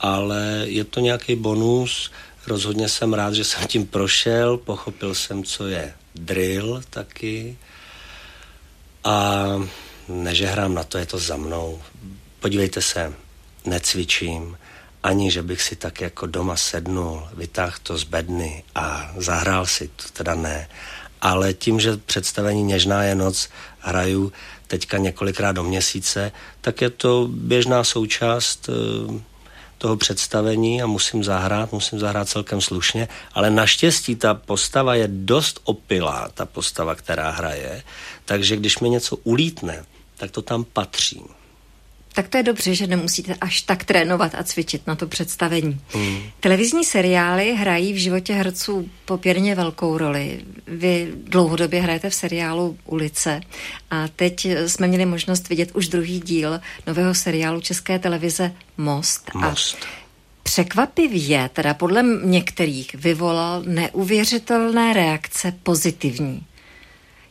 ale 0.00 0.62
je 0.64 0.84
to 0.84 1.00
nějaký 1.00 1.36
bonus, 1.36 2.10
rozhodně 2.46 2.88
jsem 2.88 3.14
rád, 3.14 3.34
že 3.34 3.44
jsem 3.44 3.66
tím 3.66 3.86
prošel, 3.86 4.56
pochopil 4.56 5.14
jsem, 5.14 5.44
co 5.44 5.66
je 5.66 5.94
drill 6.14 6.82
taky 6.90 7.58
a 9.04 9.46
ne, 10.08 10.34
že 10.34 10.46
hrám 10.46 10.74
na 10.74 10.84
to, 10.84 10.98
je 10.98 11.06
to 11.06 11.18
za 11.18 11.36
mnou. 11.36 11.82
Podívejte 12.40 12.82
se, 12.82 13.12
necvičím, 13.64 14.58
ani 15.02 15.30
že 15.30 15.42
bych 15.42 15.62
si 15.62 15.76
tak 15.76 16.00
jako 16.00 16.26
doma 16.26 16.56
sednul, 16.56 17.28
vytáhl 17.34 17.76
to 17.82 17.98
z 17.98 18.04
bedny 18.04 18.64
a 18.74 19.12
zahrál 19.16 19.66
si 19.66 19.88
to, 19.88 20.04
teda 20.12 20.34
ne 20.34 20.68
ale 21.24 21.54
tím, 21.54 21.80
že 21.80 21.96
představení 21.96 22.62
Něžná 22.62 23.02
je 23.02 23.14
noc 23.14 23.48
hraju 23.80 24.32
teďka 24.66 24.98
několikrát 24.98 25.52
do 25.52 25.62
měsíce, 25.62 26.32
tak 26.60 26.80
je 26.80 26.90
to 26.90 27.28
běžná 27.32 27.84
součást 27.84 28.68
eh, 28.68 29.20
toho 29.84 29.96
představení 29.96 30.82
a 30.82 30.86
musím 30.86 31.24
zahrát, 31.24 31.72
musím 31.72 31.98
zahrát 31.98 32.28
celkem 32.28 32.60
slušně, 32.60 33.08
ale 33.32 33.50
naštěstí 33.50 34.16
ta 34.16 34.34
postava 34.34 34.94
je 34.94 35.08
dost 35.08 35.60
opilá, 35.64 36.28
ta 36.34 36.46
postava, 36.46 36.94
která 36.94 37.30
hraje, 37.30 37.82
takže 38.24 38.56
když 38.56 38.78
mi 38.78 38.90
něco 38.90 39.16
ulítne, 39.16 39.84
tak 40.16 40.30
to 40.30 40.42
tam 40.42 40.64
patří. 40.64 41.22
Tak 42.14 42.28
to 42.28 42.36
je 42.36 42.42
dobře, 42.42 42.74
že 42.74 42.86
nemusíte 42.86 43.34
až 43.40 43.60
tak 43.60 43.84
trénovat 43.84 44.34
a 44.34 44.44
cvičit 44.44 44.86
na 44.86 44.94
to 44.94 45.06
představení. 45.06 45.80
Hmm. 45.88 46.18
Televizní 46.40 46.84
seriály 46.84 47.54
hrají 47.54 47.92
v 47.92 47.96
životě 47.96 48.34
herců 48.34 48.90
poměrně 49.04 49.54
velkou 49.54 49.98
roli. 49.98 50.40
Vy 50.66 51.12
dlouhodobě 51.16 51.82
hrajete 51.82 52.10
v 52.10 52.14
seriálu 52.14 52.78
Ulice 52.84 53.40
a 53.90 54.08
teď 54.08 54.46
jsme 54.66 54.86
měli 54.86 55.06
možnost 55.06 55.48
vidět 55.48 55.70
už 55.74 55.88
druhý 55.88 56.20
díl 56.20 56.60
nového 56.86 57.14
seriálu 57.14 57.60
České 57.60 57.98
televize 57.98 58.52
Most. 58.76 59.34
Most. 59.34 59.76
A 59.76 60.04
překvapivě, 60.42 61.50
teda 61.52 61.74
podle 61.74 62.04
některých, 62.24 62.94
vyvolal 62.94 63.62
neuvěřitelné 63.62 64.92
reakce 64.92 65.52
pozitivní. 65.62 66.42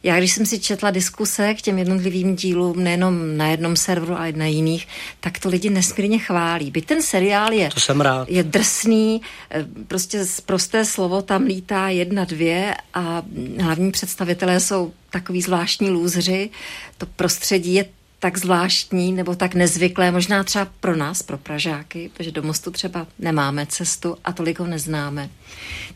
Já, 0.04 0.18
když 0.18 0.32
jsem 0.32 0.46
si 0.46 0.60
četla 0.60 0.92
diskuse 0.92 1.54
k 1.54 1.62
těm 1.62 1.78
jednotlivým 1.78 2.36
dílům, 2.36 2.84
nejenom 2.84 3.38
na 3.38 3.48
jednom 3.48 3.76
serveru, 3.76 4.16
ale 4.16 4.30
i 4.30 4.34
na 4.34 4.46
jiných, 4.46 4.88
tak 5.20 5.40
to 5.40 5.50
lidi 5.50 5.70
nesmírně 5.70 6.20
chválí. 6.20 6.72
Byť 6.72 6.86
ten 6.86 7.02
seriál 7.02 7.54
je, 7.54 7.70
to 7.74 7.80
jsem 7.80 8.02
rád. 8.02 8.30
je 8.30 8.44
drsný, 8.44 9.22
eh, 9.52 9.66
prostě 9.88 10.26
z 10.26 10.42
prosté 10.42 10.86
slovo 10.86 11.22
tam 11.22 11.44
lítá 11.44 11.90
jedna, 11.90 12.24
dvě 12.24 12.76
a 12.94 13.24
hlavní 13.60 13.92
představitelé 13.92 14.60
jsou 14.60 14.94
takový 15.10 15.42
zvláštní 15.42 15.90
lůzři. 15.90 16.50
To 16.98 17.06
prostředí 17.06 17.74
je 17.74 17.86
tak 18.24 18.38
zvláštní 18.38 19.12
nebo 19.12 19.36
tak 19.36 19.56
nezvyklé, 19.56 20.12
možná 20.12 20.44
třeba 20.44 20.68
pro 20.80 20.96
nás, 20.96 21.24
pro 21.24 21.38
Pražáky, 21.38 22.12
protože 22.14 22.32
do 22.32 22.42
Mostu 22.42 22.72
třeba 22.72 23.08
nemáme 23.20 23.66
cestu 23.66 24.18
a 24.26 24.32
tolik 24.32 24.60
ho 24.60 24.68
neznáme. 24.68 25.30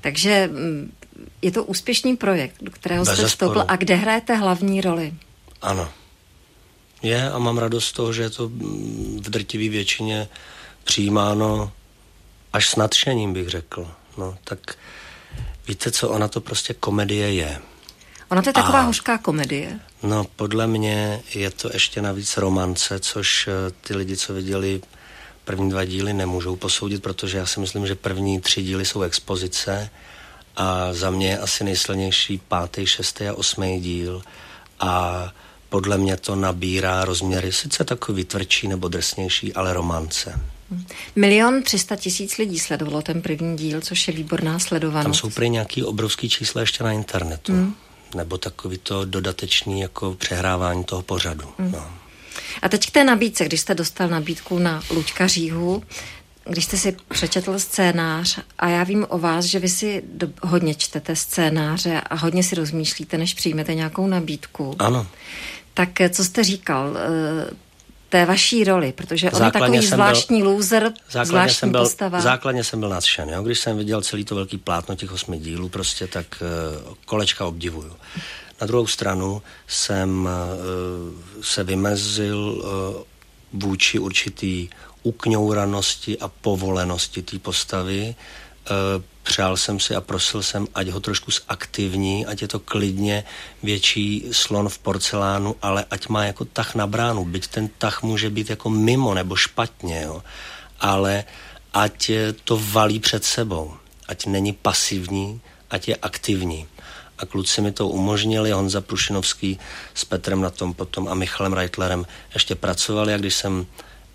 Takže 0.02 0.50
mm, 0.52 0.92
je 1.42 1.52
to 1.52 1.64
úspěšný 1.64 2.18
projekt, 2.18 2.56
do 2.62 2.72
kterého 2.72 3.06
Bez 3.06 3.14
jste 3.14 3.28
vstoupil 3.28 3.64
a 3.68 3.76
kde 3.76 3.96
hrajete 3.96 4.36
hlavní 4.36 4.82
roli. 4.82 5.14
Ano. 5.62 5.90
Je 7.02 7.32
a 7.32 7.40
mám 7.40 7.58
radost 7.58 7.86
z 7.86 7.92
toho, 7.92 8.14
že 8.14 8.24
je 8.24 8.30
to 8.30 8.48
v 8.48 9.30
drtivé 9.30 9.70
většině 9.70 10.28
přijímáno 10.84 11.72
až 12.54 12.70
s 12.70 12.76
nadšením, 12.76 13.34
bych 13.34 13.48
řekl. 13.48 13.92
No, 14.18 14.38
tak 14.44 14.60
víte 15.68 15.92
co, 15.92 16.10
ona 16.10 16.28
to 16.28 16.42
prostě 16.42 16.74
komedie 16.74 17.34
je. 17.34 17.62
Ona 18.30 18.42
to 18.42 18.50
je 18.50 18.54
taková 18.54 18.80
a, 18.80 18.84
hořká 18.84 19.18
komedie. 19.18 19.80
No, 20.04 20.26
podle 20.36 20.68
mě 20.68 21.22
je 21.34 21.50
to 21.50 21.70
ještě 21.74 22.02
navíc 22.02 22.38
romance, 22.38 23.00
což 23.00 23.48
eh, 23.48 23.52
ty 23.82 23.96
lidi, 23.96 24.18
co 24.18 24.34
viděli 24.34 24.82
první 25.46 25.70
dva 25.70 25.86
díly, 25.86 26.14
nemůžou 26.14 26.56
posoudit, 26.56 27.04
protože 27.04 27.38
já 27.38 27.46
si 27.46 27.60
myslím, 27.60 27.88
že 27.88 27.96
první 27.96 28.42
tři 28.42 28.64
díly 28.64 28.86
jsou 28.86 29.02
expozice 29.02 29.90
a 30.56 30.94
za 30.94 31.10
mě 31.10 31.30
je 31.30 31.40
asi 31.40 31.64
nejsilnější 31.64 32.42
pátý, 32.48 32.86
šestý 32.86 33.28
a 33.28 33.34
osmý 33.34 33.82
díl 33.82 34.22
a 34.80 35.24
podle 35.70 35.98
mě 35.98 36.18
to 36.18 36.36
nabírá 36.36 37.06
rozměry 37.06 37.52
sice 37.52 37.84
takový 37.84 38.26
tvrdší 38.26 38.68
nebo 38.68 38.88
drsnější, 38.88 39.54
ale 39.54 39.74
romance. 39.74 40.40
Milion 41.16 41.64
třista 41.64 41.96
tisíc 41.96 42.38
lidí 42.38 42.60
sledovalo 42.60 43.02
ten 43.02 43.22
první 43.22 43.58
díl, 43.58 43.82
což 43.82 44.08
je 44.08 44.14
výborná 44.14 44.60
sledovanost. 44.60 45.06
Tam 45.06 45.14
jsou 45.14 45.30
prý 45.30 45.50
nějaký 45.50 45.84
obrovský 45.84 46.30
čísla 46.30 46.62
ještě 46.62 46.84
na 46.84 46.92
internetu. 46.92 47.52
Hmm. 47.52 47.76
Nebo 48.16 48.38
takový 48.38 48.78
to 48.78 49.06
dodatečný 49.06 49.80
jako 49.80 50.14
přehrávání 50.14 50.84
toho 50.84 51.02
pořadu. 51.02 51.48
Hmm. 51.58 51.72
No. 51.72 51.88
A 52.62 52.70
teď 52.70 52.88
k 52.88 52.92
té 52.92 53.04
nabídce, 53.04 53.46
když 53.46 53.62
jste 53.62 53.76
dostal 53.76 54.08
nabídku 54.08 54.60
na 54.60 54.82
Luďka 54.90 55.28
Říhu, 55.28 55.84
když 56.50 56.66
jste 56.66 56.78
si 56.78 56.98
přečetl 57.10 57.60
scénář 57.60 58.40
a 58.60 58.70
já 58.70 58.84
vím 58.84 59.06
o 59.10 59.18
vás, 59.18 59.46
že 59.46 59.60
vy 59.60 59.70
si 59.70 60.04
do, 60.14 60.30
hodně 60.44 60.76
čtete 60.76 61.16
scénáře 61.16 62.02
a 62.02 62.16
hodně 62.16 62.44
si 62.44 62.56
rozmýšlíte, 62.56 63.18
než 63.18 63.34
přijmete 63.34 63.76
nějakou 63.76 64.08
nabídku. 64.08 64.76
Ano. 64.80 65.08
Tak 65.74 66.02
eh, 66.02 66.10
co 66.10 66.24
jste 66.24 66.44
říkal 66.44 66.98
eh, 66.98 67.50
té 68.10 68.26
vaší 68.26 68.64
roli, 68.64 68.94
protože 68.94 69.32
on 69.32 69.46
je 69.46 69.52
takový 69.52 69.88
zvláštní 69.88 70.42
byl, 70.42 70.52
loser, 70.52 70.94
zvláštní 71.24 71.56
jsem 71.56 71.72
byl, 71.72 71.82
postava. 71.82 72.22
Základně 72.22 72.64
jsem 72.64 72.80
byl 72.80 72.90
nadšen, 72.90 73.30
jo? 73.30 73.44
když 73.44 73.60
jsem 73.60 73.78
viděl 73.78 74.02
celý 74.02 74.26
to 74.26 74.36
velký 74.36 74.58
plátno 74.58 74.96
těch 74.96 75.12
osmi 75.12 75.38
dílů, 75.40 75.70
prostě 75.70 76.08
tak 76.08 76.26
uh, 76.88 76.94
kolečka 77.06 77.46
obdivuju. 77.46 77.92
Na 78.62 78.68
druhou 78.68 78.88
stranu 78.88 79.42
jsem 79.68 80.26
uh, 80.26 81.42
se 81.42 81.64
vymezil 81.64 82.40
uh, 82.40 83.62
vůči 83.62 84.00
určitý 84.00 84.70
ukňouranosti 85.04 86.20
a 86.20 86.28
povolenosti 86.28 87.22
té 87.22 87.40
postavy. 87.40 88.16
E, 88.68 89.04
přál 89.24 89.58
jsem 89.58 89.80
si 89.80 89.96
a 89.96 90.02
prosil 90.02 90.44
jsem, 90.44 90.68
ať 90.76 90.88
ho 90.88 91.00
trošku 91.00 91.32
zaktivní, 91.32 92.26
ať 92.26 92.42
je 92.42 92.48
to 92.48 92.60
klidně 92.60 93.24
větší 93.64 94.24
slon 94.32 94.70
v 94.70 94.78
porcelánu, 94.78 95.56
ale 95.62 95.86
ať 95.92 96.08
má 96.08 96.26
jako 96.26 96.46
tah 96.46 96.76
na 96.76 96.88
bránu, 96.88 97.26
byť 97.26 97.48
ten 97.48 97.70
tah 97.78 98.04
může 98.04 98.30
být 98.30 98.50
jako 98.50 98.70
mimo 98.70 99.14
nebo 99.14 99.36
špatně, 99.36 100.02
jo. 100.02 100.24
ale 100.80 101.24
ať 101.74 102.12
to 102.44 102.62
valí 102.72 103.00
před 103.00 103.26
sebou, 103.26 103.74
ať 104.08 104.26
není 104.26 104.54
pasivní, 104.54 105.42
ať 105.70 105.88
je 105.88 105.96
aktivní. 105.96 106.68
A 107.18 107.26
kluci 107.26 107.62
mi 107.62 107.72
to 107.72 107.88
umožnili, 107.88 108.52
Honza 108.52 108.82
Prušinovský 108.82 109.60
s 109.94 110.06
Petrem 110.06 110.42
na 110.42 110.50
tom 110.50 110.74
potom 110.74 111.08
a 111.08 111.14
Michalem 111.14 111.54
Reitlerem 111.54 112.06
ještě 112.34 112.56
pracovali 112.56 113.14
a 113.14 113.18
když 113.18 113.36
jsem 113.36 113.66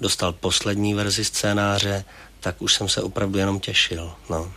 dostal 0.00 0.32
poslední 0.32 0.94
verzi 0.94 1.24
scénáře, 1.24 2.04
tak 2.42 2.62
už 2.62 2.74
jsem 2.74 2.88
se 2.88 3.02
opravdu 3.02 3.38
jenom 3.38 3.60
těšil. 3.60 4.12
No. 4.30 4.52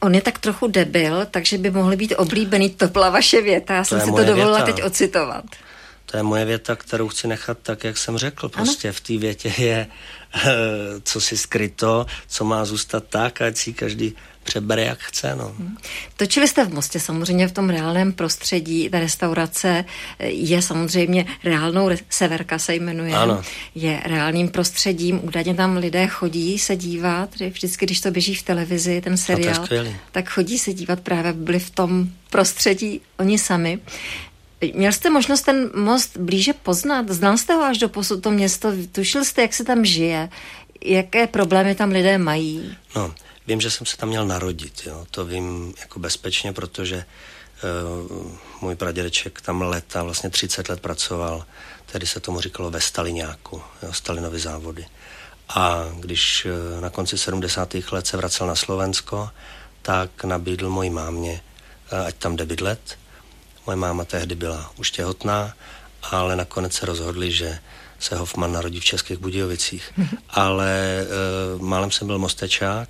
On 0.00 0.14
je 0.14 0.20
tak 0.20 0.38
trochu 0.38 0.66
debil, 0.66 1.26
takže 1.30 1.58
by 1.58 1.70
mohly 1.70 1.96
být 1.96 2.14
oblíbený. 2.14 2.70
To 2.70 2.88
byla 2.88 3.10
vaše 3.10 3.42
věta, 3.42 3.74
já 3.74 3.80
to 3.80 3.88
jsem 3.88 4.00
si 4.00 4.06
to 4.06 4.24
dovolila 4.24 4.58
věta. 4.58 4.72
teď 4.72 4.84
ocitovat. 4.84 5.44
To 6.12 6.18
je 6.18 6.22
moje 6.22 6.44
věta, 6.44 6.76
kterou 6.76 7.08
chci 7.08 7.28
nechat 7.28 7.58
tak, 7.62 7.84
jak 7.84 7.98
jsem 7.98 8.18
řekl. 8.18 8.48
Prostě 8.48 8.88
ano? 8.88 8.92
v 8.92 9.00
té 9.00 9.16
větě 9.16 9.52
je, 9.58 9.86
co 11.02 11.20
si 11.20 11.36
skryto, 11.36 12.06
co 12.28 12.44
má 12.44 12.64
zůstat 12.64 13.04
tak, 13.08 13.42
ať 13.42 13.56
si 13.56 13.72
každý 13.72 14.14
přebere, 14.44 14.82
jak 14.82 14.98
chce. 14.98 15.36
No. 15.36 15.54
Hmm. 15.58 15.76
Točili 16.16 16.48
jste 16.48 16.64
v 16.64 16.74
Mostě 16.74 17.00
samozřejmě 17.00 17.48
v 17.48 17.52
tom 17.52 17.70
reálném 17.70 18.12
prostředí. 18.12 18.88
Ta 18.90 18.98
restaurace 18.98 19.84
je 20.18 20.62
samozřejmě 20.62 21.26
reálnou, 21.44 21.90
Severka 22.10 22.58
se 22.58 22.74
jmenuje, 22.74 23.14
ano. 23.14 23.42
je 23.74 24.02
reálným 24.04 24.48
prostředím. 24.48 25.20
Údajně 25.22 25.54
tam 25.54 25.76
lidé 25.76 26.06
chodí 26.06 26.58
se 26.58 26.76
dívat, 26.76 27.34
vždycky, 27.34 27.86
když 27.86 28.00
to 28.00 28.10
běží 28.10 28.34
v 28.34 28.42
televizi, 28.42 29.00
ten 29.00 29.16
seriál, 29.16 29.66
tak 30.12 30.28
chodí 30.28 30.58
se 30.58 30.72
dívat 30.72 31.00
právě, 31.00 31.32
byli 31.32 31.58
v 31.58 31.70
tom 31.70 32.08
prostředí 32.30 33.00
oni 33.18 33.38
sami. 33.38 33.78
Měl 34.74 34.92
jste 34.92 35.10
možnost 35.10 35.42
ten 35.42 35.70
most 35.74 36.16
blíže 36.16 36.52
poznat? 36.52 37.08
Znal 37.08 37.38
jste 37.38 37.54
ho 37.54 37.62
až 37.62 37.78
do 37.78 37.88
posud 37.88 38.22
to 38.22 38.30
město? 38.30 38.72
Tušil 38.92 39.24
jste, 39.24 39.42
jak 39.42 39.54
se 39.54 39.64
tam 39.64 39.84
žije? 39.84 40.28
Jaké 40.84 41.26
problémy 41.26 41.74
tam 41.74 41.90
lidé 41.90 42.18
mají? 42.18 42.76
No, 42.96 43.14
Vím, 43.46 43.60
že 43.60 43.70
jsem 43.70 43.86
se 43.86 43.96
tam 43.96 44.08
měl 44.08 44.26
narodit, 44.26 44.82
jo. 44.86 45.06
to 45.10 45.24
vím 45.24 45.74
jako 45.80 45.98
bezpečně, 45.98 46.52
protože 46.52 47.04
uh, 48.04 48.32
můj 48.60 48.74
pradědeček 48.76 49.40
tam 49.40 49.62
leta, 49.62 50.02
vlastně 50.02 50.30
30 50.30 50.68
let 50.68 50.80
pracoval, 50.80 51.46
tedy 51.86 52.06
se 52.06 52.20
tomu 52.20 52.40
říkalo 52.40 52.70
ve 52.70 52.80
Staliňáku, 52.80 53.62
jo, 53.82 53.92
Stalinovy 53.92 54.40
závody. 54.40 54.86
A 55.48 55.84
když 56.00 56.44
uh, 56.44 56.80
na 56.80 56.90
konci 56.90 57.18
70. 57.18 57.74
let 57.92 58.06
se 58.06 58.16
vracel 58.16 58.46
na 58.46 58.54
Slovensko, 58.54 59.30
tak 59.82 60.24
nabídl 60.24 60.70
mojí 60.70 60.90
mámě, 60.90 61.40
uh, 61.92 62.06
ať 62.06 62.14
tam 62.14 62.36
jde 62.36 62.46
bydlet. 62.46 62.98
Moje 63.66 63.76
máma 63.76 64.04
tehdy 64.04 64.34
byla 64.34 64.70
už 64.78 64.90
těhotná, 64.90 65.54
ale 66.10 66.36
nakonec 66.36 66.72
se 66.72 66.86
rozhodli, 66.86 67.32
že 67.32 67.58
se 67.98 68.16
Hoffman 68.16 68.52
narodí 68.52 68.80
v 68.80 68.84
Českých 68.84 69.18
Budějovicích. 69.18 69.92
ale 70.30 71.04
uh, 71.56 71.62
málem 71.62 71.90
jsem 71.90 72.06
byl 72.06 72.18
mostečák, 72.18 72.88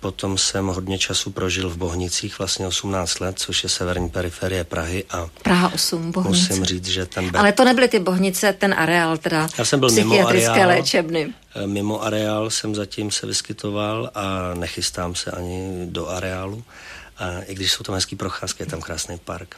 Potom 0.00 0.38
jsem 0.38 0.66
hodně 0.66 0.98
času 0.98 1.30
prožil 1.30 1.70
v 1.70 1.76
Bohnicích, 1.76 2.38
vlastně 2.38 2.66
18 2.66 3.20
let, 3.20 3.38
což 3.38 3.62
je 3.62 3.68
severní 3.68 4.08
periferie 4.08 4.64
Prahy. 4.64 5.04
A 5.10 5.28
Praha 5.42 5.72
8, 5.74 6.12
Bohnice. 6.12 6.48
Musím 6.48 6.64
říct, 6.64 6.86
že 6.86 7.06
ten... 7.06 7.30
Bet... 7.30 7.40
Ale 7.40 7.52
to 7.52 7.64
nebyly 7.64 7.88
ty 7.88 7.98
Bohnice, 7.98 8.52
ten 8.52 8.74
areál, 8.78 9.18
teda 9.18 9.48
Já 9.58 9.64
jsem 9.64 9.80
byl 9.80 9.90
mimo 9.90 10.28
areál, 10.28 10.68
léčebny. 10.68 11.34
Eh, 11.54 11.66
mimo 11.66 12.02
areál 12.02 12.50
jsem 12.50 12.74
zatím 12.74 13.10
se 13.10 13.26
vyskytoval 13.26 14.10
a 14.14 14.54
nechystám 14.54 15.14
se 15.14 15.30
ani 15.30 15.86
do 15.86 16.08
areálu. 16.08 16.64
A 17.18 17.40
I 17.46 17.54
když 17.54 17.72
jsou 17.72 17.84
tam 17.84 17.94
hezký 17.94 18.16
procházky, 18.16 18.62
je 18.62 18.66
tam 18.66 18.80
krásný 18.80 19.18
park. 19.18 19.56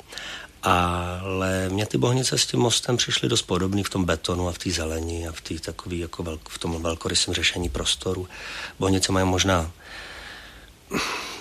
Ale 0.63 1.69
mě 1.69 1.87
ty 1.87 1.99
bohnice 1.99 2.39
s 2.39 2.47
tím 2.47 2.61
mostem 2.61 2.97
přišly 2.97 3.29
dost 3.29 3.43
podobný 3.43 3.85
v 3.85 3.91
tom 3.91 4.05
betonu 4.05 4.49
a 4.49 4.53
v 4.53 4.59
té 4.59 4.71
zelení 4.71 5.29
a 5.29 5.33
v, 5.33 5.41
tý 5.41 5.59
takový, 5.59 5.99
jako 5.99 6.23
velk, 6.23 6.49
v 6.49 6.59
tom 6.59 6.83
velkorysém 6.83 7.35
řešení 7.35 7.69
prostoru. 7.69 8.29
Bohnice 8.79 9.13
mají 9.13 9.27
možná 9.27 9.71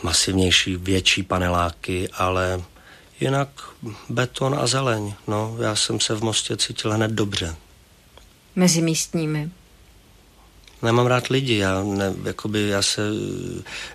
masivnější, 0.03 0.75
větší 0.75 1.23
paneláky, 1.23 2.09
ale 2.09 2.63
jinak 3.19 3.49
beton 4.09 4.59
a 4.59 4.67
zeleň. 4.67 5.13
No, 5.27 5.57
já 5.61 5.75
jsem 5.75 5.99
se 5.99 6.15
v 6.15 6.23
Mostě 6.23 6.57
cítil 6.57 6.93
hned 6.93 7.11
dobře. 7.11 7.55
Mezi 8.55 8.81
místními? 8.81 9.49
Nemám 10.81 11.05
rád 11.05 11.27
lidi, 11.27 11.57
já, 11.57 11.83
ne, 11.83 12.13
jakoby, 12.23 12.67
já 12.67 12.81
se, 12.81 13.01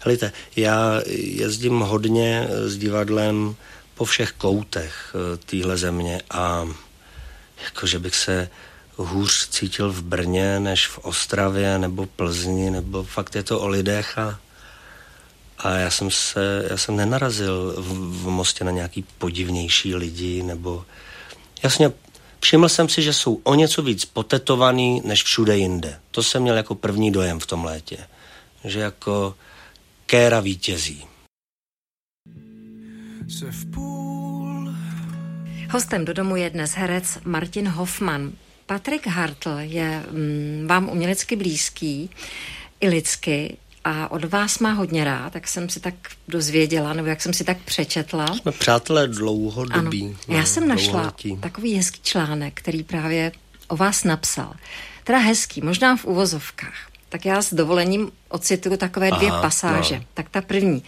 helejte, 0.00 0.32
já 0.56 1.00
jezdím 1.16 1.80
hodně 1.80 2.48
s 2.66 2.78
divadlem 2.78 3.56
po 3.94 4.04
všech 4.04 4.32
koutech 4.32 5.14
eh, 5.14 5.36
téhle 5.36 5.76
země 5.76 6.22
a 6.30 6.68
jakože 7.64 7.98
bych 7.98 8.14
se 8.14 8.50
hůř 8.96 9.48
cítil 9.48 9.92
v 9.92 10.02
Brně 10.02 10.60
než 10.60 10.86
v 10.86 10.98
Ostravě 10.98 11.78
nebo 11.78 12.06
Plzni, 12.06 12.70
nebo 12.70 13.02
fakt 13.02 13.34
je 13.34 13.42
to 13.42 13.60
o 13.60 13.68
lidech 13.68 14.18
a, 14.18 14.40
a 15.58 15.70
já 15.70 15.90
jsem 15.90 16.10
se, 16.10 16.66
já 16.70 16.76
jsem 16.76 16.96
nenarazil 16.96 17.74
v, 17.78 18.22
v 18.22 18.28
Mostě 18.28 18.64
na 18.64 18.70
nějaký 18.70 19.04
podivnější 19.18 19.94
lidi, 19.94 20.42
nebo 20.42 20.84
jasně 21.62 21.92
Všiml 22.42 22.68
jsem 22.68 22.88
si, 22.88 23.02
že 23.02 23.12
jsou 23.12 23.40
o 23.42 23.54
něco 23.54 23.82
víc 23.82 24.04
potetovaný 24.04 25.02
než 25.04 25.22
všude 25.24 25.58
jinde. 25.58 26.00
To 26.10 26.22
jsem 26.22 26.42
měl 26.42 26.56
jako 26.56 26.74
první 26.74 27.10
dojem 27.10 27.40
v 27.40 27.46
tom 27.46 27.64
létě. 27.64 27.98
Že 28.64 28.80
jako 28.80 29.34
kéra 30.06 30.40
vítězí. 30.40 31.04
Se 33.38 33.50
v 33.50 33.70
půl. 33.70 34.74
Hostem 35.70 36.04
do 36.04 36.12
domu 36.12 36.36
je 36.36 36.50
dnes 36.50 36.72
herec 36.74 37.18
Martin 37.24 37.68
Hoffman. 37.68 38.32
Patrik 38.66 39.06
Hartl 39.06 39.54
je 39.58 40.04
mm, 40.10 40.66
vám 40.68 40.88
umělecky 40.88 41.36
blízký 41.36 42.10
i 42.80 42.88
lidsky 42.88 43.56
a 43.84 44.10
od 44.10 44.24
vás 44.24 44.58
má 44.58 44.72
hodně 44.72 45.04
rád, 45.04 45.32
tak 45.32 45.48
jsem 45.48 45.68
si 45.68 45.80
tak 45.80 45.94
dozvěděla, 46.28 46.92
nebo 46.92 47.08
jak 47.08 47.22
jsem 47.22 47.32
si 47.32 47.44
tak 47.44 47.58
přečetla. 47.58 48.26
Jsme 48.26 48.52
přátelé 48.52 49.08
dlouhodobí. 49.08 50.04
Ano. 50.04 50.16
Já 50.28 50.40
no, 50.40 50.46
jsem 50.46 50.68
našla 50.68 50.92
dlouholetí. 50.92 51.36
takový 51.40 51.74
hezký 51.74 52.00
článek, 52.02 52.52
který 52.54 52.82
právě 52.82 53.32
o 53.68 53.76
vás 53.76 54.04
napsal. 54.04 54.54
Teda 55.04 55.18
hezký, 55.18 55.60
možná 55.60 55.96
v 55.96 56.04
uvozovkách. 56.04 56.88
Tak 57.08 57.24
já 57.24 57.42
s 57.42 57.54
dovolením 57.54 58.10
ocituju 58.28 58.76
takové 58.76 59.10
dvě 59.10 59.30
Aha, 59.30 59.42
pasáže. 59.42 59.98
No. 59.98 60.04
Tak 60.14 60.28
ta 60.30 60.40
první. 60.40 60.82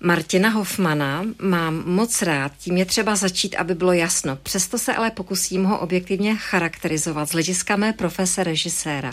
Martina 0.00 0.48
Hoffmana 0.48 1.26
mám 1.42 1.82
moc 1.86 2.22
rád, 2.22 2.52
tím 2.58 2.76
je 2.76 2.84
třeba 2.84 3.16
začít, 3.16 3.56
aby 3.56 3.74
bylo 3.74 3.92
jasno. 3.92 4.36
Přesto 4.36 4.78
se 4.78 4.94
ale 4.94 5.10
pokusím 5.10 5.64
ho 5.64 5.78
objektivně 5.78 6.36
charakterizovat 6.36 7.28
z 7.28 7.32
hlediska 7.32 7.76
mé 7.76 7.92
profese 7.92 8.44
režiséra. 8.44 9.12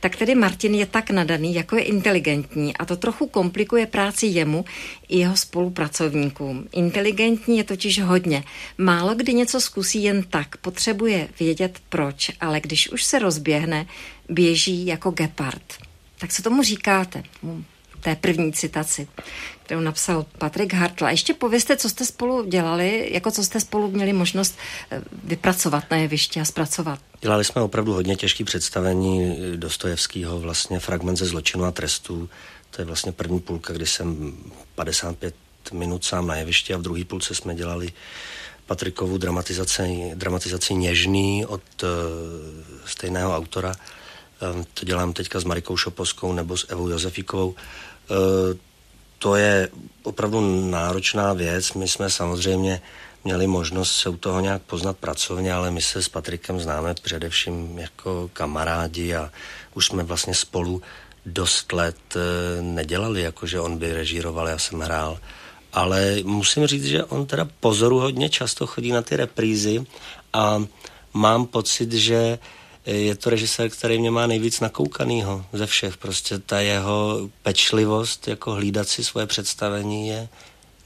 Tak 0.00 0.16
tedy 0.16 0.34
Martin 0.34 0.74
je 0.74 0.86
tak 0.86 1.10
nadaný, 1.10 1.54
jako 1.54 1.76
je 1.76 1.82
inteligentní 1.82 2.76
a 2.76 2.84
to 2.84 2.96
trochu 2.96 3.26
komplikuje 3.26 3.86
práci 3.86 4.26
jemu 4.26 4.64
i 5.08 5.18
jeho 5.18 5.36
spolupracovníkům. 5.36 6.68
Inteligentní 6.72 7.58
je 7.58 7.64
totiž 7.64 8.00
hodně. 8.00 8.44
Málo 8.78 9.14
kdy 9.14 9.34
něco 9.34 9.60
zkusí 9.60 10.02
jen 10.02 10.22
tak, 10.22 10.56
potřebuje 10.56 11.28
vědět 11.40 11.78
proč, 11.88 12.30
ale 12.40 12.60
když 12.60 12.90
už 12.90 13.04
se 13.04 13.18
rozběhne, 13.18 13.86
běží 14.28 14.86
jako 14.86 15.10
gepard. 15.10 15.74
Tak 16.18 16.32
co 16.32 16.42
tomu 16.42 16.62
říkáte? 16.62 17.22
Té 18.02 18.16
první 18.16 18.52
citaci, 18.52 19.08
kterou 19.62 19.80
napsal 19.80 20.26
Patrik 20.38 20.74
Hartl. 20.74 21.04
A 21.04 21.10
ještě 21.10 21.34
povězte, 21.34 21.76
co 21.76 21.88
jste 21.88 22.06
spolu 22.06 22.44
dělali, 22.44 23.08
jako 23.12 23.30
co 23.30 23.44
jste 23.44 23.60
spolu 23.60 23.90
měli 23.90 24.12
možnost 24.12 24.58
eh, 24.90 25.02
vypracovat 25.24 25.84
na 25.90 25.96
jevišti 25.96 26.40
a 26.40 26.44
zpracovat. 26.44 26.98
Dělali 27.20 27.44
jsme 27.44 27.62
opravdu 27.62 27.92
hodně 27.92 28.16
těžké 28.16 28.44
představení 28.44 29.38
Dostojevského, 29.56 30.40
vlastně 30.40 30.80
fragment 30.80 31.16
ze 31.16 31.26
zločinu 31.26 31.64
a 31.64 31.70
trestů. 31.70 32.28
To 32.70 32.82
je 32.82 32.86
vlastně 32.86 33.12
první 33.12 33.40
půlka, 33.40 33.72
kdy 33.72 33.86
jsem 33.86 34.36
55 34.74 35.34
minut 35.72 36.04
sám 36.04 36.26
na 36.26 36.36
jevišti 36.36 36.74
a 36.74 36.76
v 36.76 36.82
druhé 36.82 37.04
půlce 37.04 37.34
jsme 37.34 37.54
dělali 37.54 37.92
Patrikovu 38.66 39.18
dramatizaci, 39.18 40.10
dramatizaci 40.14 40.74
Něžný 40.74 41.46
od 41.46 41.62
uh, 41.82 41.88
stejného 42.86 43.36
autora. 43.36 43.74
Um, 44.42 44.64
to 44.74 44.84
dělám 44.84 45.12
teďka 45.12 45.40
s 45.40 45.44
Marikou 45.44 45.76
Šoposkou 45.76 46.32
nebo 46.32 46.56
s 46.56 46.66
Evou 46.68 46.88
Josefíkovou. 46.88 47.54
Eh, 48.10 48.58
to 49.18 49.36
je 49.36 49.68
opravdu 50.02 50.70
náročná 50.70 51.32
věc. 51.32 51.72
My 51.72 51.88
jsme 51.88 52.10
samozřejmě 52.10 52.82
měli 53.24 53.46
možnost 53.46 53.92
se 53.92 54.08
u 54.08 54.16
toho 54.16 54.40
nějak 54.40 54.62
poznat 54.62 54.96
pracovně, 54.96 55.52
ale 55.52 55.70
my 55.70 55.82
se 55.82 56.02
s 56.02 56.08
Patrikem 56.08 56.60
známe 56.60 56.94
především 56.94 57.78
jako 57.78 58.30
kamarádi 58.32 59.14
a 59.14 59.30
už 59.74 59.86
jsme 59.86 60.02
vlastně 60.02 60.34
spolu 60.34 60.82
dost 61.26 61.72
let 61.72 61.96
eh, 62.16 62.62
nedělali, 62.62 63.22
jakože 63.22 63.60
on 63.60 63.78
by 63.78 63.92
režíroval, 63.92 64.48
já 64.48 64.58
jsem 64.58 64.80
hrál. 64.80 65.18
Ale 65.72 66.16
musím 66.24 66.66
říct, 66.66 66.84
že 66.84 67.04
on 67.04 67.26
teda 67.26 67.48
pozoru 67.60 67.98
hodně 67.98 68.28
často 68.28 68.66
chodí 68.66 68.92
na 68.92 69.02
ty 69.02 69.16
reprízy 69.16 69.86
a 70.32 70.64
mám 71.12 71.46
pocit, 71.46 71.92
že 71.92 72.38
je 72.86 73.14
to 73.14 73.30
režisér, 73.30 73.70
který 73.70 73.98
mě 73.98 74.10
má 74.10 74.26
nejvíc 74.26 74.60
nakoukanýho 74.60 75.46
ze 75.52 75.66
všech. 75.66 75.96
Prostě 75.96 76.38
ta 76.38 76.60
jeho 76.60 77.28
pečlivost, 77.42 78.28
jako 78.28 78.52
hlídat 78.52 78.88
si 78.88 79.04
svoje 79.04 79.26
představení 79.26 80.08
je 80.08 80.28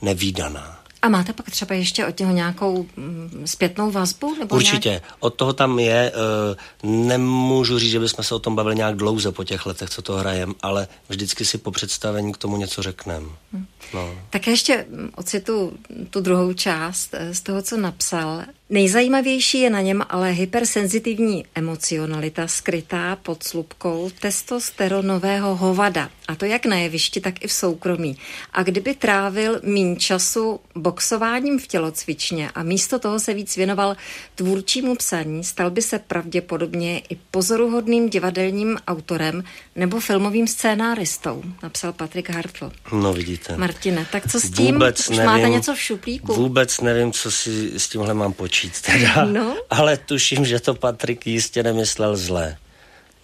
nevýdaná. 0.02 0.86
A 1.02 1.08
máte 1.08 1.32
pak 1.32 1.50
třeba 1.50 1.74
ještě 1.74 2.06
od 2.06 2.18
něho 2.18 2.32
nějakou 2.32 2.86
mm, 2.96 3.42
zpětnou 3.44 3.90
vazbu? 3.90 4.36
Nebo 4.38 4.56
Určitě. 4.56 4.88
Nějak... 4.88 5.02
Od 5.20 5.34
toho 5.34 5.52
tam 5.52 5.78
je. 5.78 6.12
Eh, 6.14 6.56
nemůžu 6.82 7.78
říct, 7.78 7.90
že 7.90 8.00
bychom 8.00 8.24
se 8.24 8.34
o 8.34 8.38
tom 8.38 8.56
bavili 8.56 8.76
nějak 8.76 8.96
dlouze 8.96 9.32
po 9.32 9.44
těch 9.44 9.66
letech, 9.66 9.90
co 9.90 10.02
to 10.02 10.16
hrajem, 10.16 10.54
ale 10.62 10.88
vždycky 11.08 11.44
si 11.44 11.58
po 11.58 11.70
představení 11.70 12.32
k 12.32 12.36
tomu 12.36 12.56
něco 12.56 12.82
řekneme. 12.82 13.26
Hmm. 13.52 13.66
No. 13.94 14.14
Tak 14.30 14.46
ještě 14.46 14.86
ocitu 15.16 15.72
tu 16.10 16.20
druhou 16.20 16.52
část 16.52 17.08
eh, 17.12 17.34
z 17.34 17.40
toho, 17.40 17.62
co 17.62 17.76
napsal. 17.76 18.42
Nejzajímavější 18.70 19.60
je 19.60 19.70
na 19.70 19.80
něm 19.80 20.02
ale 20.08 20.30
hypersenzitivní 20.30 21.44
emocionalita 21.54 22.48
skrytá 22.48 23.16
pod 23.16 23.42
slupkou 23.42 24.10
testosteronového 24.20 25.56
hovada. 25.56 26.10
A 26.28 26.34
to 26.34 26.44
jak 26.44 26.66
na 26.66 26.76
jevišti, 26.76 27.20
tak 27.20 27.44
i 27.44 27.48
v 27.48 27.52
soukromí. 27.52 28.16
A 28.52 28.62
kdyby 28.62 28.94
trávil 28.94 29.60
mín 29.62 29.96
času 29.98 30.60
boxováním 30.74 31.58
v 31.58 31.66
tělocvičně 31.66 32.50
a 32.50 32.62
místo 32.62 32.98
toho 32.98 33.20
se 33.20 33.34
víc 33.34 33.56
věnoval 33.56 33.96
tvůrčímu 34.34 34.94
psaní, 34.94 35.44
stal 35.44 35.70
by 35.70 35.82
se 35.82 35.98
pravděpodobně 35.98 36.98
i 36.98 37.16
pozoruhodným 37.30 38.10
divadelním 38.10 38.78
autorem 38.88 39.44
nebo 39.76 40.00
filmovým 40.00 40.46
scénáristou, 40.46 41.42
napsal 41.62 41.92
Patrik 41.92 42.30
Hartl. 42.30 42.72
No 42.92 43.12
vidíte. 43.12 43.56
Martine, 43.56 44.06
tak 44.12 44.32
co 44.32 44.40
s 44.40 44.50
tím? 44.50 44.74
Vůbec 44.74 45.00
Už 45.00 45.16
nevím, 45.16 45.32
máte 45.32 45.48
něco 45.48 45.74
v 45.74 45.80
šuplíku? 45.80 46.34
Vůbec 46.34 46.80
nevím, 46.80 47.12
co 47.12 47.30
si 47.30 47.72
s 47.76 47.88
tímhle 47.88 48.14
mám 48.14 48.32
počít 48.56 48.80
teda, 48.80 49.24
no? 49.24 49.56
ale 49.70 49.96
tuším, 49.96 50.44
že 50.44 50.60
to 50.60 50.74
Patrik 50.74 51.26
jistě 51.26 51.62
nemyslel 51.62 52.16
zle. 52.16 52.56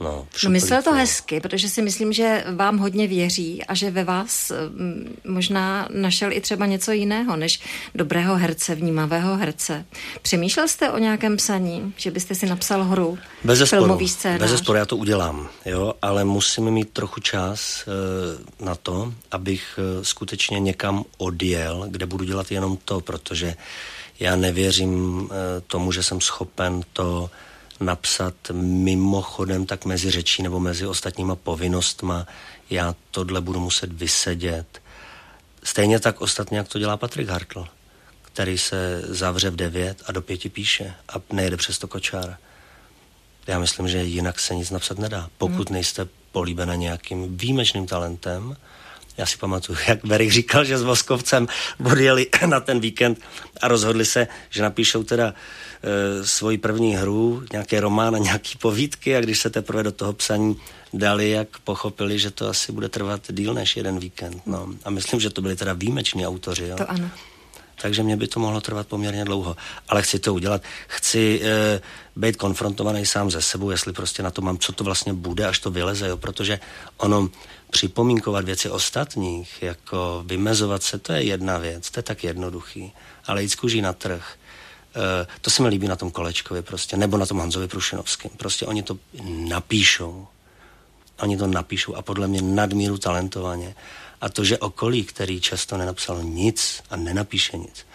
No, 0.00 0.26
no 0.44 0.50
myslel 0.50 0.82
to 0.82 0.92
hezky, 0.92 1.40
protože 1.40 1.68
si 1.68 1.82
myslím, 1.82 2.12
že 2.12 2.44
vám 2.54 2.78
hodně 2.78 3.06
věří 3.06 3.64
a 3.64 3.74
že 3.74 3.90
ve 3.90 4.04
vás 4.04 4.52
mm, 4.68 5.16
možná 5.24 5.88
našel 5.90 6.32
i 6.32 6.40
třeba 6.40 6.66
něco 6.66 6.92
jiného, 6.92 7.36
než 7.36 7.60
dobrého 7.94 8.36
herce, 8.36 8.74
vnímavého 8.74 9.36
herce. 9.36 9.84
Přemýšlel 10.22 10.68
jste 10.68 10.90
o 10.90 10.98
nějakém 10.98 11.36
psaní, 11.36 11.94
že 11.96 12.10
byste 12.10 12.34
si 12.34 12.46
napsal 12.46 12.84
hru, 12.84 13.18
bez 13.44 13.58
zesporu, 13.58 13.82
filmový 13.82 14.08
scénář? 14.08 14.40
Bez 14.40 14.50
zesporu, 14.50 14.78
já 14.78 14.86
to 14.86 14.96
udělám, 14.96 15.48
jo, 15.64 15.94
ale 16.02 16.24
musím 16.24 16.70
mít 16.70 16.90
trochu 16.90 17.20
čas 17.20 17.84
e, 17.86 18.64
na 18.64 18.74
to, 18.74 19.14
abych 19.30 19.78
e, 19.78 20.04
skutečně 20.04 20.60
někam 20.60 21.04
odjel, 21.18 21.86
kde 21.90 22.06
budu 22.06 22.24
dělat 22.24 22.50
jenom 22.50 22.78
to, 22.84 23.00
protože 23.00 23.54
já 24.20 24.36
nevěřím 24.36 25.28
e, 25.30 25.60
tomu, 25.60 25.92
že 25.92 26.02
jsem 26.02 26.20
schopen 26.20 26.82
to 26.92 27.30
napsat 27.80 28.34
mimochodem 28.62 29.66
tak 29.66 29.84
mezi 29.84 30.10
řečí 30.10 30.42
nebo 30.42 30.60
mezi 30.60 30.86
ostatníma 30.86 31.36
povinnostma. 31.36 32.26
Já 32.70 32.94
tohle 33.10 33.40
budu 33.40 33.60
muset 33.60 33.92
vysedět. 33.92 34.82
Stejně 35.64 36.00
tak 36.00 36.20
ostatně, 36.20 36.58
jak 36.58 36.68
to 36.68 36.78
dělá 36.78 36.96
Patrik 36.96 37.28
Hartl, 37.28 37.66
který 38.22 38.58
se 38.58 39.02
zavře 39.04 39.50
v 39.50 39.56
devět 39.56 40.02
a 40.06 40.12
do 40.12 40.22
pěti 40.22 40.48
píše 40.48 40.94
a 41.08 41.20
nejede 41.32 41.56
přes 41.56 41.78
to 41.78 41.88
kočár. 41.88 42.36
Já 43.46 43.58
myslím, 43.58 43.88
že 43.88 44.04
jinak 44.04 44.40
se 44.40 44.54
nic 44.54 44.70
napsat 44.70 44.98
nedá. 44.98 45.28
Pokud 45.38 45.68
hmm. 45.68 45.74
nejste 45.74 46.08
políbena 46.32 46.74
nějakým 46.74 47.36
výjimečným 47.36 47.86
talentem, 47.86 48.56
já 49.16 49.26
si 49.26 49.36
pamatuju, 49.36 49.78
jak 49.88 50.04
Berik 50.04 50.30
říkal, 50.30 50.64
že 50.64 50.78
s 50.78 50.82
Voskovcem 50.82 51.48
odjeli 51.84 52.26
na 52.46 52.60
ten 52.60 52.80
víkend 52.80 53.20
a 53.60 53.68
rozhodli 53.68 54.04
se, 54.04 54.28
že 54.50 54.62
napíšou 54.62 55.02
teda 55.02 55.34
e, 55.82 56.26
svoji 56.26 56.58
první 56.58 56.96
hru, 56.96 57.42
nějaké 57.52 57.80
román 57.80 58.14
a 58.14 58.18
nějaký 58.18 58.58
povídky 58.58 59.16
a 59.16 59.20
když 59.20 59.38
se 59.38 59.50
teprve 59.50 59.82
do 59.82 59.92
toho 59.92 60.12
psaní 60.12 60.56
dali, 60.92 61.30
jak 61.30 61.58
pochopili, 61.58 62.18
že 62.18 62.30
to 62.30 62.48
asi 62.48 62.72
bude 62.72 62.88
trvat 62.88 63.20
díl 63.30 63.54
než 63.54 63.76
jeden 63.76 63.98
víkend. 63.98 64.42
No. 64.46 64.68
A 64.84 64.90
myslím, 64.90 65.20
že 65.20 65.30
to 65.30 65.42
byli 65.42 65.56
teda 65.56 65.72
výjimeční 65.72 66.26
autoři. 66.26 66.66
Jo. 66.66 66.76
To 66.76 66.90
ano. 66.90 67.10
Takže 67.82 68.02
mě 68.02 68.16
by 68.16 68.26
to 68.26 68.40
mohlo 68.40 68.60
trvat 68.60 68.86
poměrně 68.86 69.24
dlouho. 69.24 69.56
Ale 69.88 70.02
chci 70.02 70.18
to 70.18 70.34
udělat. 70.34 70.62
Chci 70.86 71.40
e, 71.44 71.80
být 72.16 72.36
konfrontovaný 72.36 73.06
sám 73.06 73.30
ze 73.30 73.42
sebou, 73.42 73.70
jestli 73.70 73.92
prostě 73.92 74.22
na 74.22 74.30
to 74.30 74.42
mám, 74.42 74.58
co 74.58 74.72
to 74.72 74.84
vlastně 74.84 75.12
bude, 75.12 75.46
až 75.46 75.58
to 75.58 75.70
vyleze, 75.70 76.08
jo. 76.08 76.16
protože 76.16 76.60
ono 76.96 77.28
připomínkovat 77.70 78.44
věci 78.44 78.70
ostatních, 78.70 79.62
jako 79.62 80.22
vymezovat 80.26 80.82
se, 80.82 80.98
to 80.98 81.12
je 81.12 81.22
jedna 81.22 81.58
věc, 81.58 81.90
to 81.90 81.98
je 81.98 82.02
tak 82.02 82.24
jednoduchý. 82.24 82.92
Ale 83.26 83.42
jít 83.42 83.48
z 83.48 83.80
na 83.80 83.92
trh, 83.92 84.34
Uh, 84.96 85.26
to 85.40 85.50
se 85.50 85.62
mi 85.62 85.68
líbí 85.68 85.88
na 85.88 85.96
tom 85.96 86.10
Kolečkovi 86.10 86.62
prostě, 86.62 86.96
nebo 86.96 87.16
na 87.16 87.26
tom 87.26 87.38
Hanzovi 87.40 87.68
Prušinovském. 87.68 88.30
Prostě 88.36 88.66
oni 88.66 88.82
to 88.82 88.98
napíšou 89.48 90.26
oni 91.22 91.36
to 91.36 91.46
napíšou 91.46 91.94
a 91.94 92.02
podle 92.02 92.28
mě 92.28 92.42
nadmíru 92.42 92.98
talentovaně. 92.98 93.74
A 94.22 94.28
to, 94.28 94.44
že 94.44 94.58
okolí, 94.58 95.04
který 95.04 95.40
často 95.40 95.76
nenapsal 95.76 96.22
nic 96.22 96.82
a 96.90 96.96
nenapíše 96.96 97.56
nic, 97.56 97.86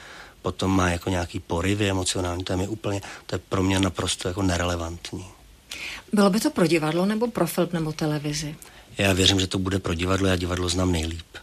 potom 0.41 0.71
má 0.71 0.89
jako 0.89 1.09
nějaký 1.09 1.39
poryvy 1.39 1.89
emocionální, 1.89 2.43
to 2.43 2.53
je 2.53 2.57
mi 2.57 2.67
úplně, 2.67 3.01
to 3.25 3.35
je 3.35 3.39
pro 3.49 3.63
mě 3.63 3.79
naprosto 3.79 4.27
jako 4.27 4.41
nerelevantní. 4.41 5.25
Bylo 6.13 6.29
by 6.29 6.39
to 6.39 6.49
pro 6.49 6.67
divadlo 6.67 7.05
nebo 7.05 7.27
pro 7.27 7.47
film 7.47 7.69
nebo 7.73 7.91
televizi? 7.91 8.55
Já 8.97 9.13
věřím, 9.13 9.39
že 9.39 9.47
to 9.47 9.59
bude 9.59 9.79
pro 9.79 9.93
divadlo, 9.93 10.27
já 10.27 10.35
divadlo 10.35 10.69
znám 10.69 10.91
nejlíp. 10.91 11.37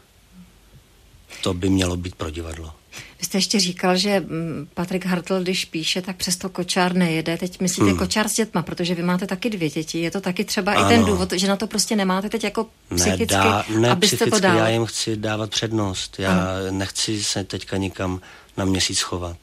To 1.45 1.55
by 1.55 1.71
mělo 1.71 1.97
být 1.97 2.15
pro 2.15 2.31
divadlo. 2.31 2.73
Vy 3.19 3.25
jste 3.25 3.39
ještě 3.39 3.61
říkal, 3.61 3.97
že 3.97 4.21
mm, 4.21 4.69
Patrik 4.75 5.07
Hartl, 5.07 5.43
když 5.43 5.65
píše, 5.65 6.03
tak 6.03 6.17
přesto 6.17 6.49
kočár 6.49 6.95
nejede. 6.95 7.39
Teď 7.39 7.61
myslíte 7.61 7.91
hmm. 7.91 7.99
kočár 7.99 8.29
s 8.29 8.35
dětma, 8.35 8.63
protože 8.63 8.95
vy 8.95 9.03
máte 9.03 9.27
taky 9.27 9.51
dvě 9.51 9.71
děti. 9.71 9.99
Je 9.99 10.11
to 10.11 10.21
taky 10.21 10.45
třeba 10.45 10.73
ano. 10.73 10.87
i 10.87 10.89
ten 10.89 11.05
důvod, 11.05 11.33
že 11.33 11.49
na 11.49 11.57
to 11.57 11.67
prostě 11.67 11.97
nemáte 11.97 12.29
teď 12.29 12.45
jako 12.45 12.67
psychicky, 12.95 13.19
ne, 13.21 13.27
dá, 13.27 13.65
ne, 13.79 13.91
abyste 13.91 14.17
psychicky, 14.17 14.31
to 14.31 14.41
dal. 14.41 14.57
Já 14.57 14.69
jim 14.69 14.87
chci 14.87 15.17
dávat 15.17 15.51
přednost. 15.51 16.19
Já 16.19 16.31
ano. 16.31 16.71
nechci 16.71 17.25
se 17.25 17.45
teďka 17.45 17.77
nikam 17.77 18.21
na 18.57 18.65
měsíc 18.65 19.01
chovat. 19.01 19.39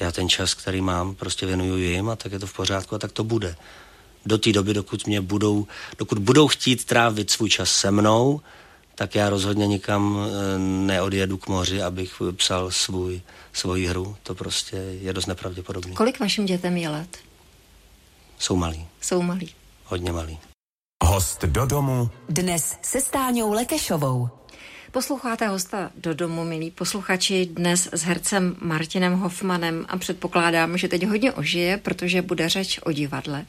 Já 0.00 0.12
ten 0.12 0.28
čas, 0.28 0.54
který 0.54 0.80
mám, 0.80 1.14
prostě 1.14 1.46
věnuju 1.46 1.76
jim 1.76 2.08
a 2.08 2.16
tak 2.16 2.32
je 2.32 2.38
to 2.38 2.46
v 2.46 2.56
pořádku 2.56 2.94
a 2.94 2.98
tak 2.98 3.12
to 3.12 3.24
bude. 3.24 3.56
Do 4.26 4.38
té 4.38 4.52
doby, 4.52 4.74
dokud 4.74 5.06
mě 5.06 5.20
budou, 5.20 5.66
dokud 5.98 6.18
budou 6.18 6.48
chtít 6.48 6.84
trávit 6.84 7.30
svůj 7.30 7.50
čas 7.50 7.70
se 7.70 7.90
mnou, 7.90 8.40
tak 8.94 9.14
já 9.14 9.30
rozhodně 9.30 9.66
nikam 9.66 10.18
eh, 10.18 10.58
neodjedu 10.58 11.38
k 11.38 11.48
moři, 11.48 11.82
abych 11.82 12.22
psal 12.36 12.70
svůj, 12.70 13.20
svoji 13.52 13.86
hru. 13.86 14.16
To 14.22 14.34
prostě 14.34 14.76
je 14.76 15.12
dost 15.12 15.26
nepravděpodobné. 15.26 15.94
Kolik 15.94 16.20
vašim 16.20 16.46
dětem 16.46 16.76
je 16.76 16.88
let? 16.88 17.18
Jsou 18.38 18.56
malí. 18.56 18.86
Jsou 19.00 19.22
malí. 19.22 19.50
Hodně 19.84 20.12
malí. 20.12 20.38
Host 21.04 21.44
do 21.44 21.66
domu. 21.66 22.10
Dnes 22.28 22.78
se 22.82 23.00
Stáňou 23.00 23.52
Lekešovou. 23.52 24.28
Posloucháte 24.92 25.48
hosta 25.48 25.90
do 25.96 26.14
domu, 26.14 26.44
milí 26.44 26.70
posluchači, 26.70 27.46
dnes 27.46 27.88
s 27.92 28.02
hercem 28.02 28.56
Martinem 28.60 29.14
Hoffmanem 29.14 29.86
a 29.88 29.96
předpokládám, 29.96 30.78
že 30.78 30.88
teď 30.88 31.06
hodně 31.06 31.32
ožije, 31.32 31.76
protože 31.76 32.22
bude 32.22 32.48
řeč 32.48 32.80
o 32.84 32.92
divadle, 32.92 33.46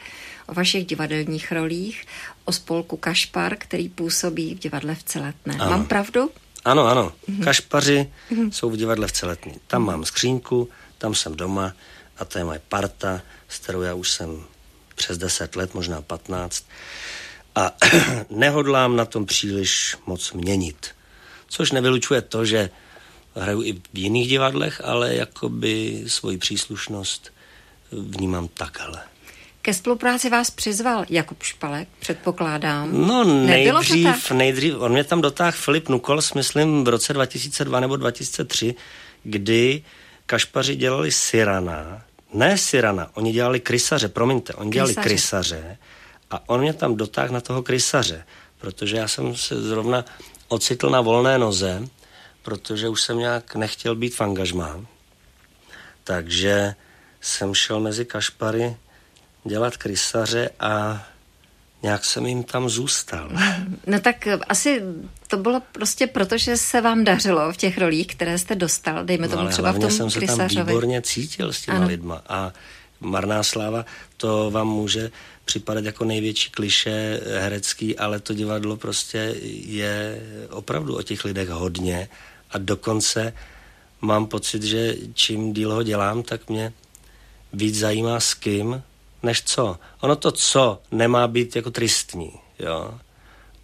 o 0.48 0.54
vašich 0.54 0.86
divadelních 0.86 1.52
rolích, 1.52 2.06
o 2.46 2.52
spolku 2.52 2.98
Kašpar, 2.98 3.56
který 3.58 3.90
působí 3.90 4.56
v 4.56 4.60
divadle 4.60 4.96
v 4.96 5.04
Celetné. 5.04 5.56
Ano. 5.60 5.72
Mám 5.72 5.86
pravdu? 5.86 6.32
Ano, 6.66 6.88
ano. 6.88 7.14
Mhm. 7.28 7.44
Kašpaři 7.44 8.12
mhm. 8.32 8.52
jsou 8.52 8.70
v 8.70 8.78
divadle 8.78 9.08
v 9.08 9.12
Celetní. 9.12 9.54
Tam 9.68 9.82
mhm. 9.82 9.92
mám 9.92 10.06
skřínku, 10.06 10.70
tam 10.98 11.16
jsem 11.16 11.36
doma 11.36 11.74
a 12.18 12.26
to 12.26 12.38
je 12.38 12.44
moje 12.44 12.62
parta, 12.70 13.22
s 13.50 13.60
kterou 13.60 13.82
já 13.82 13.94
už 13.94 14.12
jsem 14.12 14.44
přes 14.96 15.18
10 15.18 15.56
let, 15.56 15.74
možná 15.74 16.02
15. 16.02 16.66
A 17.56 17.72
nehodlám 18.30 18.96
na 18.96 19.06
tom 19.06 19.26
příliš 19.26 19.98
moc 20.06 20.32
měnit 20.32 20.94
což 21.54 21.72
nevylučuje 21.72 22.22
to, 22.22 22.46
že 22.46 22.70
hraju 23.36 23.62
i 23.62 23.74
v 23.74 23.98
jiných 23.98 24.28
divadlech, 24.28 24.82
ale 24.84 25.16
jakoby 25.16 26.04
svoji 26.08 26.38
příslušnost 26.38 27.34
vnímám 27.92 28.48
takhle. 28.48 29.02
Ke 29.66 29.74
spolupráci 29.74 30.30
vás 30.30 30.52
přizval 30.52 31.06
Jakub 31.10 31.44
Špalek, 31.44 31.88
předpokládám. 32.00 33.08
No 33.08 33.24
nejdřív, 33.24 34.32
nejdřív, 34.32 34.76
on 34.78 34.92
mě 34.92 35.04
tam 35.04 35.22
dotáhl 35.22 35.52
Filip 35.52 35.90
Nukols, 35.90 36.34
myslím 36.34 36.84
v 36.84 36.88
roce 36.88 37.14
2002 37.14 37.80
nebo 37.80 37.96
2003, 37.96 38.76
kdy 39.24 39.84
Kašpaři 40.26 40.76
dělali 40.76 41.12
Sirana, 41.12 42.02
ne 42.34 42.58
Sirana, 42.58 43.10
oni 43.14 43.32
dělali 43.32 43.60
krysaře, 43.60 44.08
promiňte, 44.10 44.54
oni 44.54 44.72
dělali 44.72 44.96
krysaře, 44.96 45.56
krysaře 45.56 45.78
a 46.32 46.50
on 46.50 46.62
mě 46.62 46.74
tam 46.74 46.96
dotáhl 46.96 47.34
na 47.34 47.42
toho 47.42 47.64
krysaře, 47.64 48.26
protože 48.58 48.98
já 48.98 49.08
jsem 49.08 49.36
se 49.36 49.62
zrovna 49.62 50.06
ocitl 50.48 50.90
na 50.90 51.02
volné 51.02 51.38
noze, 51.38 51.88
protože 52.42 52.90
už 52.90 53.02
jsem 53.02 53.18
nějak 53.18 53.56
nechtěl 53.56 53.96
být 53.96 54.16
v 54.16 54.22
angažmá. 54.22 54.86
Takže 56.04 56.76
jsem 57.22 57.54
šel 57.54 57.80
mezi 57.80 58.06
kašpary 58.06 58.76
dělat 59.44 59.78
krysaře 59.78 60.50
a 60.60 61.04
nějak 61.84 62.06
jsem 62.06 62.26
jim 62.26 62.44
tam 62.44 62.70
zůstal. 62.70 63.30
No 63.88 64.00
tak 64.00 64.28
asi 64.48 64.82
to 65.28 65.38
bylo 65.38 65.62
prostě 65.72 66.08
proto, 66.08 66.38
že 66.38 66.58
se 66.58 66.82
vám 66.82 67.04
dařilo 67.04 67.54
v 67.54 67.58
těch 67.58 67.78
rolích, 67.78 68.08
které 68.08 68.38
jste 68.38 68.56
dostal, 68.56 69.06
dejme 69.06 69.28
tomu 69.28 69.44
no, 69.44 69.50
třeba 69.50 69.72
v 69.72 69.80
tom 69.80 69.92
jsem 69.92 70.10
se 70.10 70.20
krysařovi. 70.20 70.56
tam 70.56 70.68
výborně 70.68 71.02
cítil 71.02 71.54
s 71.54 71.62
těma 71.62 71.78
ano. 71.78 71.88
lidma 71.88 72.22
a 72.30 72.54
marná 73.00 73.44
sláva, 73.44 73.86
to 74.18 74.52
vám 74.52 74.68
může 74.68 75.12
připadat 75.46 75.86
jako 75.86 76.06
největší 76.06 76.52
kliše 76.52 77.22
herecký, 77.40 77.98
ale 77.98 78.20
to 78.20 78.34
divadlo 78.34 78.78
prostě 78.78 79.36
je 79.66 80.22
opravdu 80.50 80.98
o 80.98 81.02
těch 81.02 81.26
lidech 81.26 81.50
hodně 81.50 82.10
a 82.52 82.58
dokonce 82.58 83.34
mám 84.02 84.26
pocit, 84.26 84.64
že 84.64 84.96
čím 85.14 85.54
díl 85.54 85.74
ho 85.74 85.84
dělám, 85.84 86.24
tak 86.24 86.50
mě 86.50 86.74
víc 87.54 87.80
zajímá 87.80 88.20
s 88.20 88.34
kým, 88.34 88.84
než 89.24 89.44
co. 89.44 89.80
Ono 90.02 90.16
to 90.16 90.32
co 90.32 90.82
nemá 90.92 91.28
být 91.28 91.56
jako 91.56 91.72
tristní, 91.72 92.32
jo, 92.60 93.00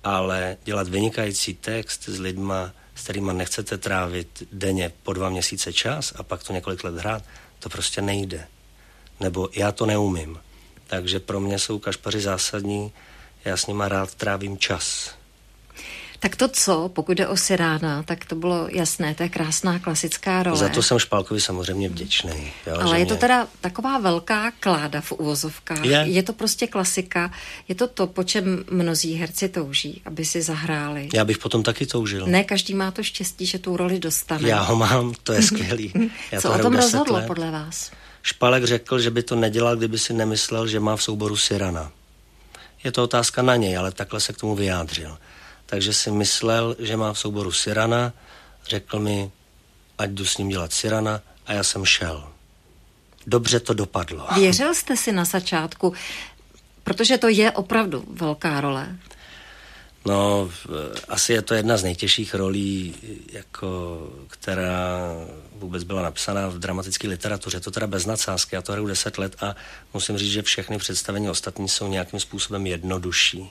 ale 0.04 0.58
dělat 0.64 0.88
vynikající 0.88 1.54
text 1.54 2.10
s 2.10 2.20
lidma, 2.20 2.72
s 2.96 3.04
kterýma 3.04 3.34
nechcete 3.34 3.78
trávit 3.78 4.44
denně 4.52 4.92
po 5.04 5.14
dva 5.14 5.30
měsíce 5.30 5.74
čas 5.74 6.14
a 6.16 6.24
pak 6.24 6.44
to 6.44 6.54
několik 6.54 6.84
let 6.84 6.96
hrát, 6.96 7.24
to 7.60 7.70
prostě 7.70 8.02
nejde. 8.02 8.48
Nebo 9.20 9.50
já 9.56 9.72
to 9.72 9.86
neumím. 9.86 10.40
Takže 10.88 11.20
pro 11.20 11.40
mě 11.40 11.60
jsou 11.60 11.80
kašpaři 11.80 12.22
zásadní, 12.22 12.92
já 13.46 13.58
s 13.58 13.68
nima 13.68 13.88
rád 13.88 14.16
trávím 14.16 14.58
čas. 14.58 15.16
Tak 16.20 16.36
to 16.36 16.48
co, 16.48 16.90
pokud 16.94 17.18
jde 17.18 17.28
o 17.28 17.38
Sirána, 17.38 18.04
tak 18.04 18.26
to 18.26 18.36
bylo 18.36 18.68
jasné, 18.72 19.16
to 19.16 19.24
je 19.24 19.30
krásná 19.30 19.80
klasická 19.80 20.44
role. 20.44 20.58
Za 20.58 20.70
to 20.70 20.82
jsem 20.82 21.00
Špálkovi 21.00 21.42
samozřejmě 21.42 21.90
vděčný. 21.90 22.52
Jo, 22.68 22.78
Ale 22.80 23.00
je 23.00 23.06
mě... 23.06 23.14
to 23.14 23.20
teda 23.20 23.48
taková 23.62 23.98
velká 23.98 24.52
kláda 24.60 25.02
v 25.02 25.12
uvozovkách. 25.12 25.86
Je. 25.86 25.98
je 25.98 26.24
to 26.24 26.34
prostě 26.34 26.68
klasika. 26.68 27.32
Je 27.68 27.76
to 27.76 27.88
to, 27.88 28.08
po 28.08 28.24
čem 28.24 28.66
mnozí 28.70 29.16
herci 29.16 29.50
touží, 29.50 30.02
aby 30.06 30.26
si 30.26 30.42
zahráli. 30.42 31.10
Já 31.14 31.26
bych 31.26 31.38
potom 31.38 31.64
taky 31.64 31.86
toužil. 31.86 32.28
Ne, 32.28 32.44
každý 32.44 32.74
má 32.74 32.92
to 32.92 33.04
štěstí, 33.04 33.46
že 33.46 33.60
tu 33.60 33.78
roli 33.78 34.00
dostane. 34.00 34.50
Já 34.50 34.62
ho 34.62 34.76
mám, 34.76 35.14
to 35.24 35.34
je 35.34 35.42
skvělý. 35.42 35.94
Já 36.32 36.42
co 36.42 36.48
to 36.48 36.56
o 36.56 36.60
tom 36.60 36.76
rozhodlo 36.76 37.16
let. 37.16 37.28
podle 37.28 37.52
vás? 37.52 37.92
Špalek 38.24 38.64
řekl, 38.64 39.00
že 39.00 39.12
by 39.12 39.24
to 39.24 39.36
nedělal, 39.36 39.76
kdyby 39.76 40.00
si 40.00 40.14
nemyslel, 40.14 40.68
že 40.68 40.80
má 40.80 40.96
v 40.96 41.04
souboru 41.04 41.38
Sirana. 41.38 41.92
Je 42.84 42.92
to 42.92 43.04
otázka 43.04 43.42
na 43.42 43.56
něj, 43.56 43.78
ale 43.78 43.92
takhle 43.92 44.20
se 44.20 44.34
k 44.34 44.38
tomu 44.38 44.56
vyjádřil. 44.56 45.18
Takže 45.70 45.94
si 45.94 46.12
myslel, 46.12 46.76
že 46.80 46.98
má 46.98 47.14
v 47.14 47.20
souboru 47.20 47.52
Sirana, 47.52 48.14
řekl 48.66 49.00
mi, 49.00 49.32
ať 49.98 50.10
jdu 50.10 50.26
s 50.26 50.38
ním 50.38 50.50
dělat 50.50 50.74
Sirana 50.74 51.22
a 51.46 51.54
já 51.54 51.64
jsem 51.64 51.86
šel. 51.86 52.28
Dobře 53.28 53.60
to 53.60 53.74
dopadlo. 53.74 54.28
Věřil 54.36 54.74
jste 54.74 54.98
si 54.98 55.12
na 55.12 55.26
začátku, 55.26 55.94
protože 56.84 57.18
to 57.18 57.28
je 57.28 57.52
opravdu 57.52 58.06
velká 58.10 58.62
role. 58.62 58.96
No, 60.06 60.50
asi 61.10 61.34
je 61.34 61.42
to 61.42 61.54
jedna 61.54 61.78
z 61.78 61.84
nejtěžších 61.84 62.34
rolí, 62.34 62.96
jako, 63.32 64.00
která 64.28 65.00
vůbec 65.56 65.84
byla 65.84 66.02
napsaná 66.02 66.48
v 66.48 66.60
dramatické 66.60 67.08
literatuře. 67.08 67.60
To 67.60 67.72
teda 67.72 67.88
bez 67.88 68.06
nadsázky, 68.06 68.56
já 68.56 68.62
to 68.62 68.72
hraju 68.72 68.88
deset 68.88 69.18
let 69.18 69.36
a 69.44 69.56
musím 69.94 70.18
říct, 70.18 70.32
že 70.32 70.42
všechny 70.42 70.78
představení 70.78 71.30
ostatní 71.30 71.70
jsou 71.70 71.88
nějakým 71.88 72.20
způsobem 72.20 72.68
jednodušší. 72.68 73.50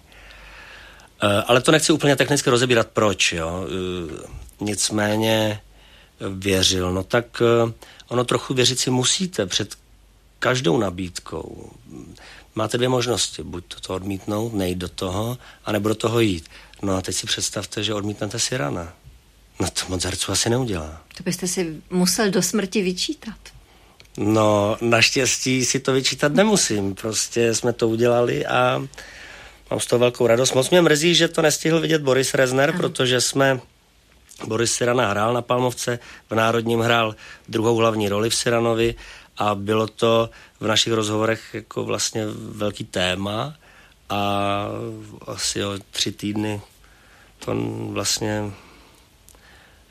Eh, 1.22 1.42
ale 1.46 1.60
to 1.60 1.72
nechci 1.72 1.92
úplně 1.92 2.16
technicky 2.16 2.50
rozebírat, 2.50 2.86
proč, 2.86 3.32
jo. 3.32 3.66
Eh, 3.68 4.28
nicméně 4.60 5.60
věřil, 6.30 6.92
no 6.92 7.02
tak 7.02 7.42
eh, 7.42 7.72
ono 8.08 8.24
trochu 8.24 8.54
věřit 8.54 8.78
si 8.78 8.90
musíte 8.90 9.46
před 9.46 9.74
každou 10.38 10.78
nabídkou 10.78 11.70
máte 12.58 12.76
dvě 12.76 12.88
možnosti. 12.88 13.42
Buď 13.42 13.64
to 13.80 13.94
odmítnout, 13.94 14.54
nejít 14.54 14.78
do 14.78 14.88
toho, 14.88 15.38
anebo 15.64 15.88
do 15.88 15.94
toho 15.94 16.20
jít. 16.20 16.44
No 16.82 16.96
a 16.96 17.00
teď 17.00 17.14
si 17.14 17.26
představte, 17.26 17.84
že 17.84 17.94
odmítnete 17.94 18.38
si 18.38 18.56
rana. 18.56 18.92
No 19.60 19.66
to 19.70 19.80
moc 19.88 20.04
herců 20.04 20.32
asi 20.32 20.50
neudělá. 20.50 21.02
To 21.16 21.22
byste 21.22 21.46
si 21.48 21.82
musel 21.90 22.30
do 22.30 22.42
smrti 22.42 22.82
vyčítat. 22.82 23.38
No, 24.16 24.76
naštěstí 24.80 25.64
si 25.64 25.80
to 25.80 25.92
vyčítat 25.92 26.32
nemusím. 26.32 26.94
Prostě 26.94 27.54
jsme 27.54 27.72
to 27.72 27.88
udělali 27.88 28.46
a 28.46 28.86
mám 29.70 29.80
z 29.80 29.86
toho 29.86 30.00
velkou 30.00 30.26
radost. 30.26 30.54
Moc 30.54 30.70
mě 30.70 30.82
mrzí, 30.82 31.14
že 31.14 31.28
to 31.28 31.42
nestihl 31.42 31.80
vidět 31.80 32.02
Boris 32.02 32.34
Rezner, 32.34 32.70
ano. 32.70 32.78
protože 32.78 33.20
jsme 33.20 33.60
Boris 34.44 34.72
Sirana 34.72 35.10
hrál 35.10 35.34
na 35.34 35.42
Palmovce, 35.42 35.98
v 36.30 36.34
Národním 36.34 36.80
hrál 36.80 37.14
druhou 37.48 37.76
hlavní 37.76 38.08
roli 38.08 38.30
v 38.30 38.34
Siranovi 38.34 38.94
a 39.36 39.54
bylo 39.54 39.86
to 39.86 40.30
v 40.60 40.66
našich 40.66 40.92
rozhovorech 40.92 41.54
jako 41.54 41.84
vlastně 41.84 42.26
velký 42.36 42.84
téma 42.84 43.54
a 44.10 44.64
asi 45.26 45.64
o 45.64 45.78
tři 45.90 46.12
týdny 46.12 46.60
to 47.44 47.54
vlastně 47.90 48.52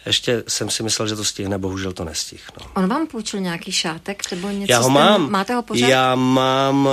ještě 0.06 0.44
jsem 0.48 0.70
si 0.70 0.84
myslel, 0.84 1.08
že 1.08 1.16
to 1.16 1.26
stihne, 1.26 1.58
bohužel 1.58 1.94
to 1.94 2.04
nestih. 2.04 2.50
No. 2.60 2.66
On 2.76 2.88
vám 2.90 3.08
půjčil 3.08 3.40
nějaký 3.40 3.72
šátek 3.72 4.32
nebo 4.32 4.50
něco? 4.50 4.72
Já 4.72 4.80
ho 4.80 4.90
mám. 4.90 5.32
Máte 5.32 5.54
ho 5.54 5.62
pořád? 5.62 5.88
Já 5.88 6.16
mám 6.16 6.86
uh, 6.86 6.92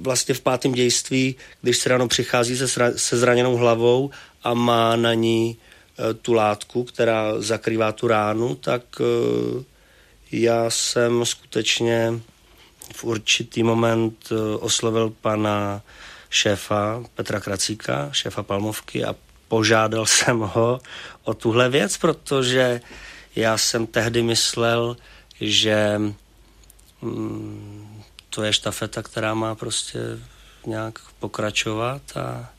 vlastně 0.00 0.34
v 0.34 0.40
pátém 0.40 0.72
dějství, 0.72 1.36
když 1.62 1.78
se 1.78 1.88
ráno 1.88 2.08
přichází 2.08 2.56
se, 2.56 2.68
se 2.96 3.16
zraněnou 3.16 3.56
hlavou 3.56 4.10
a 4.44 4.54
má 4.54 4.96
na 4.96 5.14
ní 5.14 5.56
e, 5.56 6.14
tu 6.14 6.32
látku, 6.32 6.84
která 6.84 7.40
zakrývá 7.40 7.92
tu 7.92 8.08
ránu, 8.08 8.54
tak 8.54 8.82
e, 9.00 9.04
já 10.32 10.70
jsem 10.70 11.26
skutečně 11.26 12.20
v 12.94 13.04
určitý 13.04 13.62
moment 13.62 14.28
oslovil 14.60 15.12
pana 15.20 15.82
šéfa 16.30 17.04
Petra 17.14 17.40
Kracíka, 17.40 18.08
šéfa 18.12 18.42
Palmovky 18.42 19.04
a 19.04 19.14
požádal 19.48 20.06
jsem 20.16 20.38
ho 20.38 20.80
o 21.24 21.34
tuhle 21.34 21.68
věc, 21.68 21.96
protože 21.96 22.80
já 23.36 23.58
jsem 23.58 23.86
tehdy 23.86 24.22
myslel, 24.22 24.96
že 25.40 26.00
mm, 27.02 27.91
to 28.34 28.42
je 28.42 28.52
štafeta, 28.52 29.02
která 29.02 29.34
má 29.34 29.54
prostě 29.54 29.98
nějak 30.66 30.98
pokračovat 31.18 32.02
a 32.16 32.50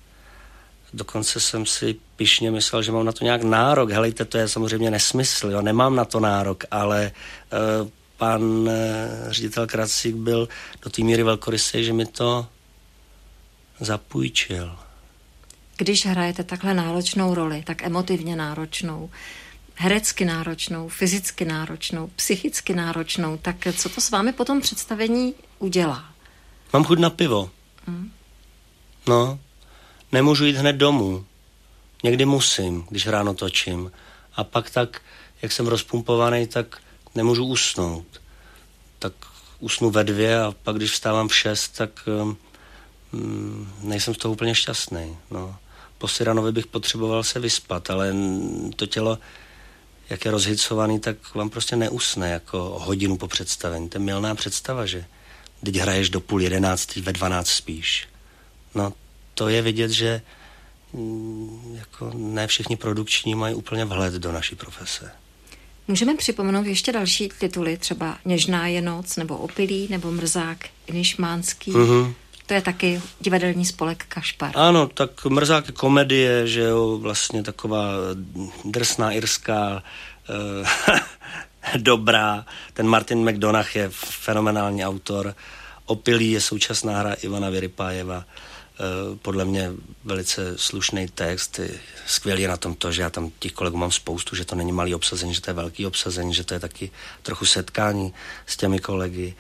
dokonce 0.94 1.40
jsem 1.40 1.66
si 1.66 1.96
pišně 2.16 2.52
myslel, 2.52 2.82
že 2.82 2.92
mám 2.92 3.06
na 3.06 3.12
to 3.12 3.24
nějak 3.24 3.44
nárok. 3.44 3.92
Helejte, 3.92 4.26
to 4.26 4.38
je 4.38 4.48
samozřejmě 4.48 4.92
nesmysl, 4.92 5.52
jo, 5.52 5.62
nemám 5.62 5.96
na 5.96 6.06
to 6.06 6.20
nárok, 6.20 6.64
ale 6.72 7.12
uh, 7.82 7.90
pan 8.18 8.44
uh, 8.44 8.70
ředitel 9.28 9.68
Kracík 9.68 10.16
byl 10.16 10.48
do 10.82 10.90
té 10.90 11.04
míry 11.04 11.24
velkorysý, 11.24 11.84
že 11.84 11.94
mi 11.94 12.06
to 12.06 12.48
zapůjčil. 13.80 14.78
Když 15.78 16.06
hrajete 16.06 16.44
takhle 16.44 16.74
náročnou 16.74 17.34
roli, 17.34 17.64
tak 17.66 17.84
emotivně 17.84 18.36
náročnou, 18.36 19.10
herecky 19.76 20.26
náročnou, 20.26 20.90
fyzicky 20.90 21.46
náročnou, 21.46 22.10
psychicky 22.16 22.74
náročnou, 22.74 23.38
tak 23.38 23.56
co 23.78 23.90
to 23.90 24.02
s 24.02 24.12
vámi 24.12 24.34
po 24.34 24.46
tom 24.46 24.62
představení 24.62 25.34
udělá? 25.64 26.06
Mám 26.74 26.84
chuť 26.84 27.00
na 27.00 27.10
pivo. 27.10 27.50
Hmm. 27.88 28.12
No, 29.08 29.40
nemůžu 30.12 30.46
jít 30.46 30.56
hned 30.56 30.74
domů. 30.74 31.26
Někdy 32.04 32.26
musím, 32.26 32.86
když 32.90 33.08
ráno 33.08 33.34
točím. 33.34 33.92
A 34.36 34.44
pak 34.44 34.70
tak, 34.70 35.02
jak 35.42 35.52
jsem 35.52 35.68
rozpumpovaný, 35.68 36.48
tak 36.48 36.78
nemůžu 37.16 37.46
usnout. 37.46 38.22
Tak 39.00 39.14
usnu 39.60 39.90
ve 39.90 40.04
dvě 40.04 40.42
a 40.42 40.54
pak, 40.64 40.76
když 40.76 40.92
vstávám 40.92 41.28
v 41.28 41.36
šest, 41.36 41.68
tak 41.78 42.10
um, 42.22 42.38
nejsem 43.82 44.14
z 44.14 44.18
toho 44.18 44.32
úplně 44.32 44.56
šťastný. 44.56 45.18
No. 45.32 45.56
Po 45.98 46.08
Siranovi 46.08 46.52
bych 46.52 46.68
potřeboval 46.68 47.24
se 47.24 47.40
vyspat, 47.40 47.90
ale 47.90 48.14
to 48.76 48.86
tělo 48.86 49.20
jak 50.10 50.26
je 50.26 50.32
rozhicovaný, 50.32 51.00
tak 51.00 51.36
vám 51.36 51.50
prostě 51.50 51.76
neusne 51.76 52.30
jako 52.30 52.58
hodinu 52.80 53.18
po 53.18 53.28
představení. 53.28 53.90
To 53.90 53.98
je 53.98 54.04
milná 54.04 54.36
představa, 54.36 54.86
že 54.86 55.06
teď 55.66 55.76
hraješ 55.76 56.10
do 56.10 56.20
půl 56.20 56.42
jedenáctý, 56.42 57.02
ve 57.02 57.14
dvanáct 57.14 57.50
spíš. 57.50 58.08
No 58.76 58.94
to 59.34 59.50
je 59.50 59.62
vidět, 59.62 59.92
že 59.92 60.22
mm, 60.94 61.76
jako 61.80 62.12
ne 62.16 62.48
všichni 62.48 62.76
produkční 62.76 63.36
mají 63.36 63.56
úplně 63.56 63.86
vhled 63.86 64.14
do 64.14 64.32
naší 64.32 64.56
profese. 64.56 65.12
Můžeme 65.88 66.16
připomenout 66.16 66.66
ještě 66.66 66.92
další 66.92 67.30
tituly, 67.40 67.78
třeba 67.78 68.18
Něžná 68.26 68.68
je 68.68 68.82
noc, 68.82 69.16
nebo 69.16 69.38
Opilý, 69.38 69.88
nebo 69.90 70.12
Mrzák, 70.12 70.58
Inišmánský. 70.88 71.72
Mm-hmm. 71.72 72.14
To 72.46 72.54
je 72.54 72.62
taky 72.62 73.02
divadelní 73.20 73.66
spolek 73.66 74.06
Kašpar. 74.08 74.52
Ano, 74.56 74.88
tak 74.88 75.26
Mrzák 75.26 75.68
je 75.68 75.74
komedie, 75.74 76.48
že 76.48 76.62
jo, 76.62 76.98
vlastně 76.98 77.44
taková 77.44 77.92
drsná 78.66 79.12
irská 79.12 79.84
uh, 80.30 80.68
dobrá. 81.78 82.46
Ten 82.74 82.88
Martin 82.88 83.30
McDonagh 83.30 83.76
je 83.76 83.90
fenomenální 83.94 84.86
autor. 84.86 85.36
Opilý 85.86 86.32
je 86.32 86.42
současná 86.42 87.00
hra 87.00 87.14
Ivana 87.14 87.50
Vyrypájeva. 87.50 88.26
Uh, 88.80 89.18
podle 89.18 89.46
mě 89.46 89.72
velice 90.04 90.58
slušný 90.58 91.08
text. 91.08 91.60
Skvělý 92.06 92.42
je 92.42 92.48
na 92.48 92.58
tom 92.58 92.76
to, 92.76 92.92
že 92.92 93.02
já 93.02 93.10
tam 93.10 93.32
těch 93.40 93.52
kolegů 93.52 93.78
mám 93.78 93.92
spoustu, 93.92 94.36
že 94.36 94.46
to 94.46 94.56
není 94.56 94.72
malý 94.72 94.96
obsazení, 94.96 95.34
že 95.34 95.42
to 95.42 95.50
je 95.50 95.54
velký 95.54 95.86
obsazení, 95.86 96.34
že 96.34 96.44
to 96.44 96.54
je 96.54 96.60
taky 96.60 96.92
trochu 97.22 97.46
setkání 97.46 98.14
s 98.46 98.58
těmi 98.58 98.80
kolegy. 98.80 99.36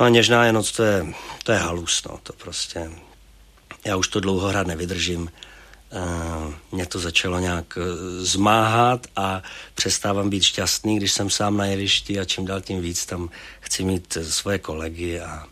No 0.00 0.06
a 0.06 0.08
něžná 0.08 0.44
je 0.44 0.52
noc, 0.52 0.72
to 0.72 0.82
je, 0.82 1.06
to 1.42 1.52
je 1.52 1.58
halus, 1.58 2.04
no, 2.04 2.18
to 2.22 2.32
prostě, 2.32 2.90
já 3.84 3.96
už 3.96 4.08
to 4.08 4.20
dlouho 4.20 4.48
hrát 4.48 4.66
nevydržím, 4.66 5.30
mě 6.72 6.86
to 6.86 6.98
začalo 6.98 7.38
nějak 7.38 7.78
uh, 7.78 7.84
zmáhat 8.24 9.06
a 9.16 9.42
přestávám 9.74 10.30
být 10.30 10.42
šťastný, 10.42 10.96
když 10.96 11.12
jsem 11.12 11.30
sám 11.30 11.56
na 11.56 11.64
jevišti 11.64 12.20
a 12.20 12.24
čím 12.24 12.44
dál 12.44 12.60
tím 12.60 12.80
víc 12.80 13.06
tam 13.06 13.30
chci 13.60 13.84
mít 13.84 14.16
uh, 14.16 14.22
svoje 14.22 14.58
kolegy 14.58 15.20
a 15.20 15.46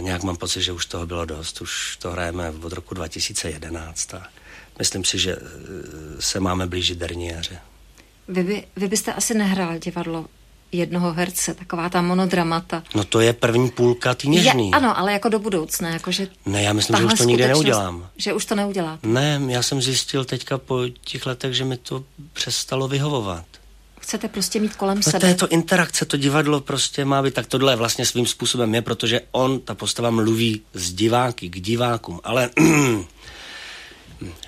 nějak 0.00 0.22
mám 0.22 0.36
pocit, 0.36 0.62
že 0.62 0.72
už 0.72 0.86
toho 0.86 1.06
bylo 1.06 1.24
dost. 1.24 1.60
Už 1.60 1.96
to 1.96 2.10
hrajeme 2.10 2.50
od 2.50 2.72
roku 2.72 2.94
2011 2.94 4.14
a 4.14 4.28
myslím 4.78 5.04
si, 5.04 5.18
že 5.18 5.36
se 6.20 6.40
máme 6.40 6.66
blížit 6.66 6.98
derniéře. 6.98 7.58
Vy, 8.28 8.44
by, 8.44 8.66
vy 8.76 8.88
byste 8.88 9.12
asi 9.12 9.34
nehrál 9.34 9.78
divadlo 9.78 10.26
jednoho 10.78 11.12
herce, 11.12 11.54
taková 11.54 11.88
ta 11.88 12.02
monodramata. 12.02 12.82
No 12.94 13.04
to 13.04 13.20
je 13.20 13.32
první 13.32 13.70
půlka 13.70 14.14
ty 14.14 14.28
něžný. 14.28 14.70
Je, 14.70 14.76
ano, 14.76 14.98
ale 14.98 15.12
jako 15.12 15.28
do 15.28 15.38
budoucna, 15.38 15.88
jakože 15.88 16.28
Ne, 16.46 16.62
já 16.62 16.72
myslím, 16.72 16.96
že 16.96 17.04
už 17.04 17.18
to 17.18 17.24
nikdy 17.24 17.46
neudělám. 17.46 18.08
Že 18.16 18.32
už 18.32 18.44
to 18.44 18.54
neudělá. 18.54 18.98
Ne, 19.02 19.40
já 19.46 19.62
jsem 19.62 19.82
zjistil 19.82 20.24
teďka 20.24 20.58
po 20.58 20.80
těch 21.04 21.26
letech, 21.26 21.54
že 21.54 21.64
mi 21.64 21.76
to 21.76 22.04
přestalo 22.32 22.88
vyhovovat. 22.88 23.44
Chcete 24.00 24.28
prostě 24.28 24.60
mít 24.60 24.76
kolem 24.76 24.96
no 24.96 25.02
sebe. 25.02 25.20
To 25.20 25.26
je 25.26 25.34
to 25.34 25.48
interakce, 25.48 26.04
to 26.04 26.16
divadlo 26.16 26.60
prostě 26.60 27.04
má 27.04 27.22
být, 27.22 27.34
tak 27.34 27.46
tohle 27.46 27.76
vlastně 27.76 28.06
svým 28.06 28.26
způsobem 28.26 28.74
je, 28.74 28.82
protože 28.82 29.20
on, 29.32 29.60
ta 29.60 29.74
postava 29.74 30.10
mluví 30.10 30.62
z 30.74 30.92
diváky 30.92 31.48
k 31.48 31.60
divákům, 31.60 32.20
ale 32.24 32.50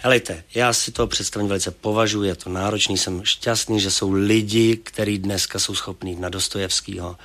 Helejte, 0.01 0.45
já 0.55 0.73
si 0.73 0.93
to 0.93 1.07
představení 1.07 1.49
velice 1.49 1.71
považuji, 1.71 2.23
je 2.23 2.37
to 2.37 2.51
náročný, 2.51 2.99
jsem 2.99 3.25
šťastný, 3.25 3.81
že 3.81 3.91
jsou 3.91 4.13
lidi, 4.13 4.77
kteří 4.77 5.19
dneska 5.19 5.59
jsou 5.59 5.75
schopní 5.75 6.17
na 6.17 6.29
Dostojevského. 6.29 7.17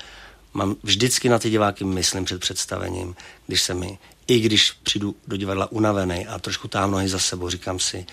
Mám 0.54 0.76
vždycky 0.84 1.30
na 1.30 1.40
ty 1.40 1.50
diváky 1.50 1.84
myslím 1.84 2.26
před 2.26 2.40
představením, 2.40 3.16
když 3.48 3.62
se 3.62 3.74
mi, 3.74 4.00
i 4.28 4.40
když 4.40 4.72
přijdu 4.72 5.16
do 5.28 5.38
divadla 5.38 5.72
unavený 5.72 6.28
a 6.28 6.40
trošku 6.40 6.68
táhnu 6.68 6.92
nohy 6.92 7.10
za 7.10 7.20
sebou, 7.20 7.50
říkám 7.50 7.80
si, 7.80 8.06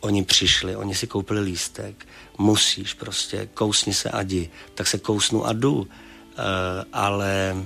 oni 0.00 0.24
přišli, 0.24 0.76
oni 0.76 0.94
si 0.94 1.06
koupili 1.06 1.40
lístek, 1.40 2.06
musíš 2.38 2.94
prostě, 2.94 3.48
kousni 3.54 3.94
se 3.94 4.10
a 4.10 4.22
jdi. 4.22 4.50
Tak 4.74 4.86
se 4.86 4.98
kousnu 4.98 5.46
a 5.46 5.52
jdu. 5.52 5.74
Uh, 5.74 5.86
ale 6.92 7.56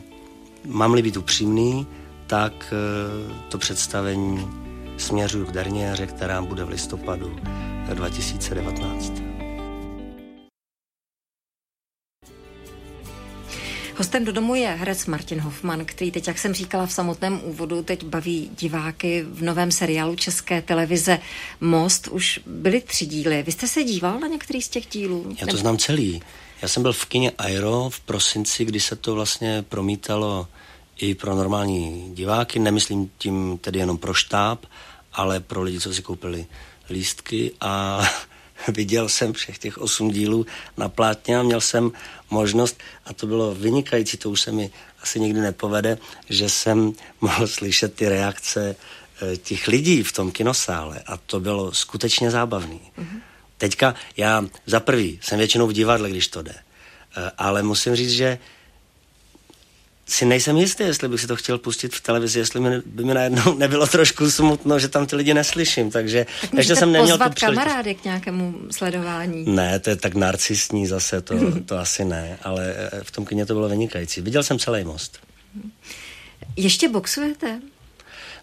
mám-li 0.64 1.02
být 1.02 1.16
upřímný, 1.16 1.86
tak 2.26 2.52
uh, 2.72 3.32
to 3.48 3.58
představení 3.58 4.67
směřuju 4.98 5.46
k 5.46 5.52
derniéře, 5.52 6.06
která 6.06 6.42
bude 6.42 6.64
v 6.64 6.68
listopadu 6.68 7.36
2019. 7.94 9.12
Hostem 13.98 14.24
do 14.24 14.32
domu 14.32 14.54
je 14.54 14.68
herec 14.68 15.06
Martin 15.06 15.40
Hoffman, 15.40 15.84
který 15.84 16.10
teď, 16.10 16.28
jak 16.28 16.38
jsem 16.38 16.54
říkala 16.54 16.86
v 16.86 16.92
samotném 16.92 17.40
úvodu, 17.44 17.82
teď 17.82 18.04
baví 18.04 18.50
diváky 18.58 19.24
v 19.30 19.42
novém 19.42 19.70
seriálu 19.70 20.16
České 20.16 20.62
televize 20.62 21.18
Most. 21.60 22.08
Už 22.08 22.40
byly 22.46 22.80
tři 22.80 23.06
díly. 23.06 23.42
Vy 23.42 23.52
jste 23.52 23.68
se 23.68 23.84
díval 23.84 24.20
na 24.20 24.28
některý 24.28 24.62
z 24.62 24.68
těch 24.68 24.86
dílů? 24.86 25.36
Já 25.40 25.46
to 25.46 25.56
znám 25.56 25.78
celý. 25.78 26.22
Já 26.62 26.68
jsem 26.68 26.82
byl 26.82 26.92
v 26.92 27.06
kině 27.06 27.32
Aero 27.38 27.90
v 27.90 28.00
prosinci, 28.00 28.64
kdy 28.64 28.80
se 28.80 28.96
to 28.96 29.14
vlastně 29.14 29.64
promítalo 29.68 30.48
i 30.98 31.14
pro 31.14 31.34
normální 31.34 32.10
diváky, 32.14 32.58
nemyslím 32.58 33.10
tím 33.18 33.58
tedy 33.58 33.78
jenom 33.78 33.98
pro 33.98 34.14
štáb, 34.14 34.66
ale 35.12 35.40
pro 35.40 35.62
lidi, 35.62 35.80
co 35.80 35.94
si 35.94 36.02
koupili 36.02 36.46
lístky 36.90 37.52
a 37.60 38.00
viděl 38.68 39.08
jsem 39.08 39.32
všech 39.32 39.58
těch 39.58 39.78
osm 39.78 40.10
dílů 40.10 40.46
na 40.76 40.88
plátně 40.88 41.38
a 41.38 41.42
měl 41.42 41.60
jsem 41.60 41.92
možnost, 42.30 42.78
a 43.04 43.12
to 43.12 43.26
bylo 43.26 43.54
vynikající, 43.54 44.16
to 44.16 44.30
už 44.30 44.40
se 44.40 44.52
mi 44.52 44.70
asi 45.02 45.20
nikdy 45.20 45.40
nepovede, 45.40 45.98
že 46.28 46.48
jsem 46.48 46.92
mohl 47.20 47.46
slyšet 47.46 47.94
ty 47.94 48.08
reakce 48.08 48.76
eh, 49.22 49.36
těch 49.36 49.68
lidí 49.68 50.02
v 50.02 50.12
tom 50.12 50.32
kinosále 50.32 51.02
a 51.06 51.16
to 51.16 51.40
bylo 51.40 51.74
skutečně 51.74 52.30
zábavný. 52.30 52.80
Mm-hmm. 52.98 53.20
Teďka 53.58 53.94
já 54.16 54.44
za 54.66 54.80
prvý 54.80 55.18
jsem 55.22 55.38
většinou 55.38 55.66
v 55.66 55.72
divadle, 55.72 56.10
když 56.10 56.28
to 56.28 56.42
jde, 56.42 56.54
eh, 56.54 57.30
ale 57.38 57.62
musím 57.62 57.94
říct, 57.94 58.10
že 58.10 58.38
si 60.08 60.24
nejsem 60.24 60.56
jistý, 60.56 60.82
jestli 60.82 61.08
bych 61.08 61.20
si 61.20 61.26
to 61.26 61.36
chtěl 61.36 61.58
pustit 61.58 61.94
v 61.94 62.00
televizi, 62.00 62.38
jestli 62.38 62.60
mi, 62.60 62.80
by 62.86 63.04
mi 63.04 63.14
najednou 63.14 63.54
nebylo 63.58 63.86
trošku 63.86 64.30
smutno, 64.30 64.78
že 64.78 64.88
tam 64.88 65.06
ty 65.06 65.16
lidi 65.16 65.34
neslyším, 65.34 65.90
takže 65.90 66.26
tak 66.40 66.54
ještě 66.54 66.76
jsem 66.76 66.92
neměl 66.92 67.18
tu 67.18 67.30
kamarády 67.40 67.94
k 67.94 68.04
nějakému 68.04 68.54
sledování. 68.70 69.44
Ne, 69.54 69.78
to 69.78 69.90
je 69.90 69.96
tak 69.96 70.14
narcistní 70.14 70.86
zase, 70.86 71.20
to, 71.20 71.34
to 71.66 71.78
asi 71.78 72.04
ne, 72.04 72.38
ale 72.42 72.74
eh, 72.76 72.90
v 73.02 73.10
tom 73.10 73.24
kyně 73.24 73.46
to 73.46 73.54
bylo 73.54 73.68
vynikající. 73.68 74.20
Viděl 74.20 74.42
jsem 74.42 74.58
celý 74.58 74.84
most. 74.84 75.18
Ještě 76.56 76.88
boxujete? 76.88 77.60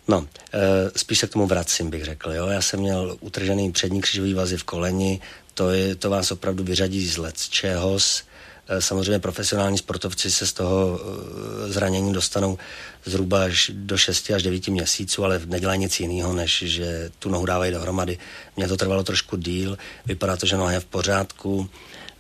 No, 0.07 0.27
e, 0.53 0.99
spíš 0.99 1.19
se 1.19 1.27
k 1.27 1.29
tomu 1.29 1.47
vracím, 1.47 1.89
bych 1.89 2.05
řekl. 2.05 2.31
Jo? 2.31 2.47
Já 2.47 2.61
jsem 2.61 2.79
měl 2.79 3.17
utržený 3.19 3.71
přední 3.71 4.01
křižový 4.01 4.33
vazy 4.33 4.57
v 4.57 4.63
koleni, 4.63 5.21
to, 5.53 5.69
je, 5.69 5.95
to 5.95 6.09
vás 6.09 6.31
opravdu 6.31 6.63
vyřadí 6.63 7.07
z 7.07 7.17
let 7.17 7.37
čehos 7.37 8.23
Eh, 8.23 8.34
samozřejmě 8.79 9.19
profesionální 9.19 9.77
sportovci 9.77 10.31
se 10.31 10.47
z 10.47 10.53
toho 10.53 10.99
eh, 10.99 11.71
zranění 11.71 12.13
dostanou 12.13 12.57
zhruba 13.05 13.43
až 13.43 13.71
do 13.73 13.97
6 13.97 14.29
až 14.29 14.43
9 14.43 14.67
měsíců, 14.67 15.25
ale 15.25 15.41
nedělají 15.45 15.79
nic 15.79 15.99
jiného, 15.99 16.33
než 16.33 16.63
že 16.65 17.11
tu 17.19 17.29
nohu 17.29 17.45
dávají 17.45 17.71
dohromady. 17.71 18.17
Mně 18.57 18.67
to 18.67 18.77
trvalo 18.77 19.03
trošku 19.03 19.37
díl, 19.37 19.77
vypadá 20.05 20.37
to, 20.37 20.45
že 20.45 20.57
noha 20.57 20.71
je 20.71 20.79
v 20.79 20.85
pořádku, 20.85 21.69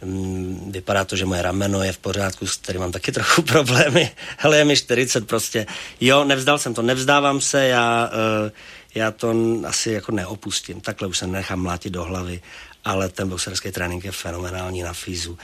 mm, 0.01 0.71
vypadá 0.71 1.05
to, 1.05 1.15
že 1.15 1.25
moje 1.25 1.41
rameno 1.41 1.83
je 1.83 1.91
v 1.91 1.97
pořádku, 1.97 2.47
s 2.47 2.57
kterým 2.57 2.81
mám 2.81 2.91
taky 2.91 3.11
trochu 3.17 3.41
problémy, 3.41 4.11
ale 4.39 4.57
je 4.57 4.65
mi 4.65 4.77
40 4.77 5.27
prostě. 5.27 5.65
Jo, 6.01 6.23
nevzdal 6.23 6.57
jsem 6.57 6.73
to, 6.73 6.81
nevzdávám 6.81 7.41
se, 7.41 7.67
já, 7.67 8.11
eh, 8.13 8.51
já 8.95 9.11
to 9.11 9.35
asi 9.65 9.91
jako 9.91 10.11
neopustím, 10.11 10.81
takhle 10.81 11.07
už 11.07 11.17
se 11.17 11.27
nechám 11.27 11.61
mlátit 11.61 11.93
do 11.93 12.03
hlavy 12.03 12.41
ale 12.85 13.09
ten 13.09 13.29
boxerský 13.29 13.71
trénink 13.71 14.03
je 14.03 14.11
fenomenální 14.11 14.81
na 14.81 14.93
fízu, 14.93 15.37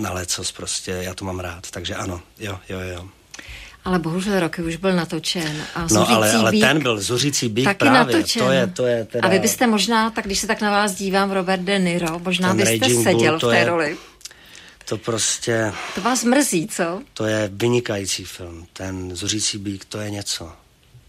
na 0.00 0.12
lecos 0.12 0.52
prostě, 0.52 0.90
já 0.90 1.14
to 1.14 1.24
mám 1.24 1.40
rád, 1.40 1.70
takže 1.70 1.94
ano, 1.94 2.22
jo, 2.38 2.58
jo, 2.68 2.78
jo. 2.80 3.08
Ale 3.84 3.98
bohužel 3.98 4.40
roky 4.40 4.62
už 4.62 4.76
byl 4.76 4.96
natočen. 4.96 5.62
A 5.74 5.86
no 5.90 6.10
ale, 6.10 6.32
ale 6.32 6.50
bík, 6.50 6.60
ten 6.60 6.82
byl, 6.82 7.00
Zuřící 7.00 7.48
bík 7.48 7.64
taky 7.64 7.78
právě, 7.78 8.16
natočen. 8.16 8.42
to 8.42 8.52
je, 8.52 8.66
to 8.66 8.86
je 8.86 9.04
teda... 9.04 9.28
A 9.28 9.30
vy 9.30 9.38
byste 9.38 9.66
možná, 9.66 10.10
tak 10.10 10.24
když 10.24 10.38
se 10.38 10.46
tak 10.46 10.60
na 10.60 10.70
vás 10.70 10.94
dívám, 10.94 11.30
Robert 11.30 11.62
De 11.62 11.78
Niro, 11.78 12.18
možná 12.18 12.54
byste 12.54 12.78
Raging 12.78 13.04
seděl 13.04 13.38
Bull, 13.38 13.50
v 13.50 13.52
té 13.52 13.58
je, 13.58 13.64
roli. 13.64 13.96
To 14.88 14.96
prostě... 14.96 15.72
To 15.94 16.00
vás 16.00 16.24
mrzí, 16.24 16.68
co? 16.68 17.02
To 17.14 17.24
je 17.24 17.50
vynikající 17.52 18.24
film. 18.24 18.66
Ten 18.72 19.16
Zuřící 19.16 19.58
bík, 19.58 19.84
to 19.84 19.98
je 19.98 20.10
něco. 20.10 20.52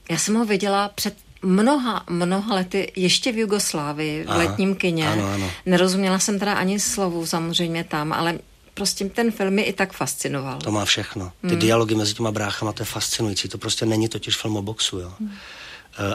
Já 0.10 0.18
jsem 0.18 0.36
ho 0.36 0.46
viděla 0.46 0.90
před 0.90 1.16
mnoha, 1.42 2.04
mnoha 2.10 2.56
lety 2.56 2.92
ještě 2.96 3.32
v 3.32 3.38
Jugoslávii, 3.38 4.24
v 4.24 4.30
Aha, 4.30 4.38
letním 4.38 4.76
kině. 4.76 5.10
Ano, 5.10 5.28
ano. 5.34 5.52
Nerozuměla 5.66 6.20
jsem 6.20 6.40
teda 6.40 6.54
ani 6.54 6.80
slovu 6.80 7.26
samozřejmě 7.26 7.84
tam, 7.84 8.14
ale 8.14 8.40
prostě 8.74 9.06
ten 9.06 9.32
film 9.32 9.54
mi 9.54 9.62
i 9.62 9.74
tak 9.74 9.94
fascinoval. 9.94 10.60
To 10.60 10.72
má 10.72 10.86
všechno. 10.86 11.32
Ty 11.42 11.48
hmm. 11.48 11.60
dialogy 11.60 11.96
mezi 11.96 12.14
těma 12.14 12.32
bráchama, 12.32 12.74
to 12.74 12.82
je 12.82 12.86
fascinující. 12.86 13.50
To 13.50 13.58
prostě 13.58 13.86
není 13.86 14.10
totiž 14.10 14.38
film 14.38 14.58
o 14.58 14.62
boxu, 14.62 15.00
jo. 15.00 15.14
Hmm. 15.20 15.32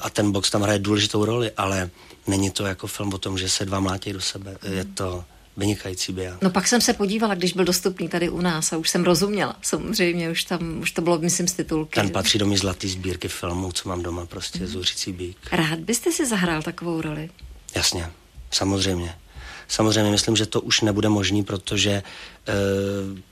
A 0.03 0.11
ten 0.11 0.33
box 0.33 0.51
tam 0.51 0.63
hraje 0.63 0.79
důležitou 0.79 1.25
roli, 1.25 1.51
ale 1.57 1.91
není 2.27 2.51
to 2.51 2.67
jako 2.67 2.87
film 2.87 3.15
o 3.15 3.19
tom, 3.19 3.39
že 3.39 3.49
se 3.49 3.65
dva 3.65 3.81
mlátí 3.81 4.13
do 4.13 4.21
sebe. 4.21 4.57
Hmm. 4.63 4.75
Je 4.75 4.85
to 4.85 5.25
vynikající 5.57 6.13
biják. 6.13 6.43
No 6.43 6.51
pak 6.51 6.69
jsem 6.69 6.81
se 6.81 6.93
podívala, 6.93 7.35
když 7.35 7.53
byl 7.53 7.65
dostupný 7.65 8.09
tady 8.09 8.29
u 8.29 8.41
nás 8.41 8.73
a 8.73 8.77
už 8.77 8.91
jsem 8.91 9.05
rozuměla. 9.05 9.57
Samozřejmě 9.63 10.31
už 10.31 10.45
tam, 10.45 10.81
už 10.81 10.91
to 10.91 11.03
bylo, 11.03 11.19
myslím, 11.19 11.49
z 11.49 11.53
titulky. 11.53 12.01
Ten 12.01 12.11
patří 12.11 12.39
do 12.39 12.47
mý 12.47 12.57
zlatý 12.57 12.89
sbírky 12.89 13.29
filmů, 13.29 13.73
co 13.73 13.89
mám 13.89 14.03
doma, 14.03 14.27
prostě 14.27 14.59
mm. 14.61 14.67
Zuřící 14.67 15.13
bík. 15.13 15.37
Rád 15.53 15.79
byste 15.79 16.13
si 16.13 16.27
zahrál 16.27 16.63
takovou 16.63 17.01
roli? 17.01 17.31
Jasně, 17.75 18.11
samozřejmě. 18.51 19.15
Samozřejmě 19.69 20.11
myslím, 20.11 20.37
že 20.37 20.47
to 20.47 20.61
už 20.61 20.81
nebude 20.81 21.09
možný, 21.09 21.45
protože 21.45 21.91
e, 21.91 22.03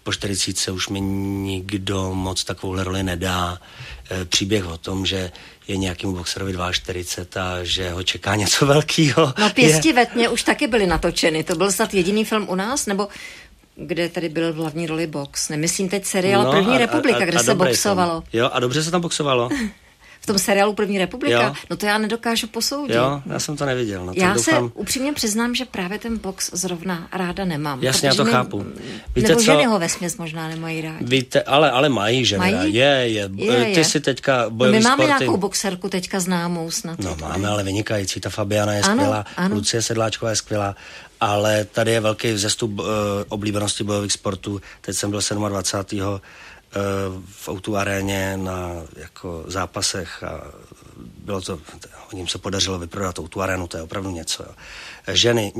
po 0.02 0.12
40 0.12 0.70
už 0.70 0.88
mi 0.88 1.00
nikdo 1.00 2.14
moc 2.14 2.44
takovou 2.44 2.82
roli 2.82 3.02
nedá. 3.02 3.58
E, 4.10 4.24
příběh 4.24 4.66
o 4.66 4.78
tom, 4.78 5.06
že 5.06 5.32
je 5.68 5.76
nějakým 5.76 6.12
boxerovi 6.12 6.54
42 6.70 7.52
a 7.52 7.64
že 7.64 7.90
ho 7.90 8.02
čeká 8.02 8.34
něco 8.34 8.66
velkého. 8.72 9.34
No 9.38 9.50
pěsti 9.50 9.92
ve 9.92 10.06
tmě 10.06 10.28
už 10.28 10.42
taky 10.42 10.66
byly 10.66 10.86
natočeny. 10.86 11.44
To 11.44 11.54
byl 11.54 11.72
snad 11.72 11.94
jediný 11.94 12.24
film 12.24 12.46
u 12.48 12.54
nás, 12.54 12.86
nebo 12.86 13.08
kde 13.76 14.08
tady 14.08 14.28
byl 14.28 14.52
v 14.52 14.56
hlavní 14.56 14.86
roli 14.86 15.06
box. 15.06 15.48
Nemyslím 15.48 15.88
teď 15.88 16.04
seriál 16.04 16.44
no, 16.44 16.50
První 16.50 16.74
a, 16.74 16.78
republika, 16.78 17.18
a, 17.18 17.22
a, 17.22 17.24
kde 17.24 17.38
a 17.38 17.42
se 17.42 17.54
boxovalo. 17.54 18.22
Jo, 18.32 18.50
a 18.52 18.60
dobře 18.60 18.82
se 18.82 18.90
tam 18.90 19.00
boxovalo. 19.00 19.48
v 20.22 20.26
tom 20.26 20.38
seriálu 20.38 20.74
První 20.74 20.98
republika, 20.98 21.42
jo. 21.42 21.54
no 21.70 21.76
to 21.76 21.86
já 21.86 21.98
nedokážu 21.98 22.46
posoudit. 22.46 22.94
Jo, 22.94 23.22
já 23.26 23.38
jsem 23.38 23.56
to 23.56 23.66
neviděl. 23.66 24.06
No, 24.06 24.12
já 24.16 24.34
doufám... 24.34 24.68
se 24.68 24.72
upřímně 24.74 25.12
přiznám, 25.12 25.54
že 25.54 25.64
právě 25.64 25.98
ten 25.98 26.18
box 26.18 26.50
zrovna 26.52 27.08
ráda 27.12 27.44
nemám. 27.44 27.82
Jasně, 27.82 28.08
já 28.08 28.14
to 28.14 28.24
mi, 28.24 28.30
chápu. 28.30 28.66
Víte 29.14 29.28
nebo 29.28 29.40
co? 29.40 29.44
ženy 29.44 29.64
ho 29.64 29.78
vesměs 29.78 30.16
možná 30.16 30.48
nemají 30.48 30.80
rádi. 30.80 31.04
Víte, 31.04 31.42
ale, 31.42 31.70
ale 31.70 31.88
mají 31.88 32.24
ženy 32.24 32.52
mají? 32.52 32.74
Je, 32.74 32.84
je, 32.84 33.30
je, 33.34 33.54
je. 33.54 33.74
Ty 33.74 33.84
si 33.84 34.00
teďka 34.00 34.50
bojový 34.50 34.78
no, 34.78 34.80
My 34.80 34.84
máme 34.84 35.04
sporty... 35.04 35.24
nějakou 35.24 35.36
boxerku 35.36 35.88
teďka 35.88 36.20
známou 36.20 36.70
snad. 36.70 36.98
No 36.98 37.16
máme, 37.20 37.48
ale 37.48 37.64
vynikající. 37.64 38.20
Ta 38.20 38.30
Fabiana 38.30 38.72
je 38.72 38.82
ano, 38.82 38.94
skvělá, 38.94 39.24
ano. 39.36 39.54
Lucie 39.54 39.82
Sedláčková 39.82 40.30
je 40.30 40.36
skvělá 40.36 40.76
ale 41.22 41.64
tady 41.64 41.90
je 41.90 42.00
velký 42.00 42.32
vzestup 42.32 42.78
uh, 42.78 42.86
oblíbenosti 43.28 43.84
bojových 43.84 44.12
sportů. 44.12 44.60
Teď 44.80 44.96
jsem 44.96 45.10
byl 45.10 45.20
27 45.48 46.20
v 47.26 47.48
Outu 47.48 47.76
aréně 47.76 48.36
na 48.36 48.72
jako 48.96 49.44
zápasech 49.46 50.22
a 50.22 50.44
bylo 50.96 51.40
to, 51.40 51.60
ním 52.12 52.28
se 52.28 52.38
podařilo 52.38 52.78
vyprodat 52.78 53.18
Outu 53.18 53.42
arénu, 53.42 53.66
to 53.66 53.76
je 53.76 53.82
opravdu 53.82 54.10
něco. 54.10 54.42
Jo. 54.42 54.54
Ženy, 55.14 55.52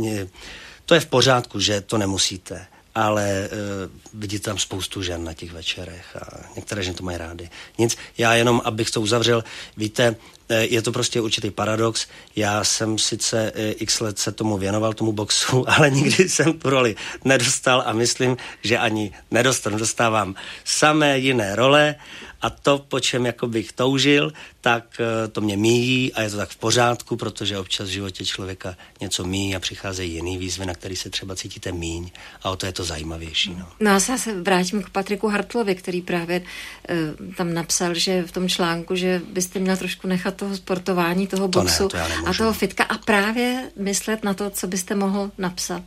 to 0.85 0.94
je 0.94 1.01
v 1.01 1.07
pořádku, 1.07 1.61
že 1.61 1.81
to 1.81 1.98
nemusíte, 1.98 2.66
ale 2.94 3.48
uh, 3.53 4.20
vidíte 4.20 4.44
tam 4.44 4.59
spoustu 4.59 5.03
žen 5.03 5.25
na 5.25 5.35
těch 5.35 5.53
večerech 5.53 6.16
a 6.16 6.55
některé 6.57 6.83
ženy 6.83 6.96
to 6.96 7.05
mají 7.05 7.18
rády. 7.18 7.51
Nic, 7.79 7.96
já 8.18 8.35
jenom, 8.35 8.62
abych 8.64 8.90
to 8.90 9.01
uzavřel, 9.01 9.44
víte, 9.77 10.14
Eh, 10.14 10.32
je 10.55 10.83
to 10.83 10.93
prostě 10.93 11.21
určitý 11.21 11.51
paradox. 11.51 12.07
Já 12.37 12.65
jsem 12.65 12.99
sice 12.99 13.53
eh, 13.55 13.71
x 13.71 14.01
let 14.01 14.19
se 14.19 14.33
tomu 14.33 14.59
věnoval, 14.59 14.93
tomu 14.93 15.12
boxu, 15.12 15.65
ale 15.71 15.91
nikdy 15.91 16.29
jsem 16.29 16.53
tu 16.59 16.71
roli 16.71 16.97
nedostal 17.25 17.83
a 17.87 17.93
myslím, 17.93 18.37
že 18.62 18.79
ani 18.79 19.12
nedostanu. 19.31 19.79
Dostávám 19.79 20.35
samé 20.65 21.19
jiné 21.19 21.57
role 21.57 21.95
a 22.43 22.51
to, 22.51 22.79
po 22.79 23.01
čem 23.01 23.27
jako 23.27 23.47
bych 23.47 23.73
toužil, 23.73 24.33
tak 24.61 25.01
eh, 25.01 25.29
to 25.29 25.41
mě 25.41 25.57
míjí 25.57 26.13
a 26.13 26.23
je 26.23 26.31
to 26.31 26.37
tak 26.37 26.49
v 26.49 26.57
pořádku, 26.57 27.17
protože 27.17 27.59
občas 27.59 27.89
v 27.89 27.93
životě 27.93 28.25
člověka 28.25 28.77
něco 29.01 29.25
míjí 29.25 29.57
a 29.57 29.61
přicházejí 29.61 30.15
jiný 30.15 30.39
výzvy, 30.39 30.67
na 30.67 30.75
který 30.75 30.97
se 30.97 31.11
třeba 31.11 31.37
cítíte 31.37 31.73
míň 31.73 32.11
a 32.43 32.51
o 32.51 32.57
to 32.57 32.67
je 32.67 32.73
to 32.73 32.85
zajímavější. 32.85 33.55
No, 33.59 33.67
no 33.81 33.91
a 33.91 33.95
já 34.09 34.19
se 34.19 34.43
vrátím 34.43 34.83
k 34.83 34.91
Patriku 34.91 35.29
Hartlovi, 35.29 35.75
který 35.75 36.03
právě 36.03 36.41
uh, 36.41 37.35
tam 37.37 37.55
napsal, 37.55 37.95
že 37.95 38.23
v 38.23 38.33
tom 38.33 38.49
článku, 38.49 38.97
že 38.97 39.21
byste 39.33 39.59
měl 39.59 39.77
trošku 39.77 40.09
nechat 40.09 40.35
toho 40.35 40.57
sportování, 40.57 41.27
toho 41.27 41.49
boxu 41.49 41.89
to 41.89 41.97
ne, 41.97 42.09
to 42.23 42.29
a 42.29 42.35
toho 42.35 42.53
fitka 42.53 42.85
a 42.85 42.99
právě 42.99 43.71
myslet 43.77 44.25
na 44.25 44.35
to, 44.35 44.51
co 44.51 44.67
byste 44.67 44.95
mohl 44.95 45.31
napsat 45.39 45.83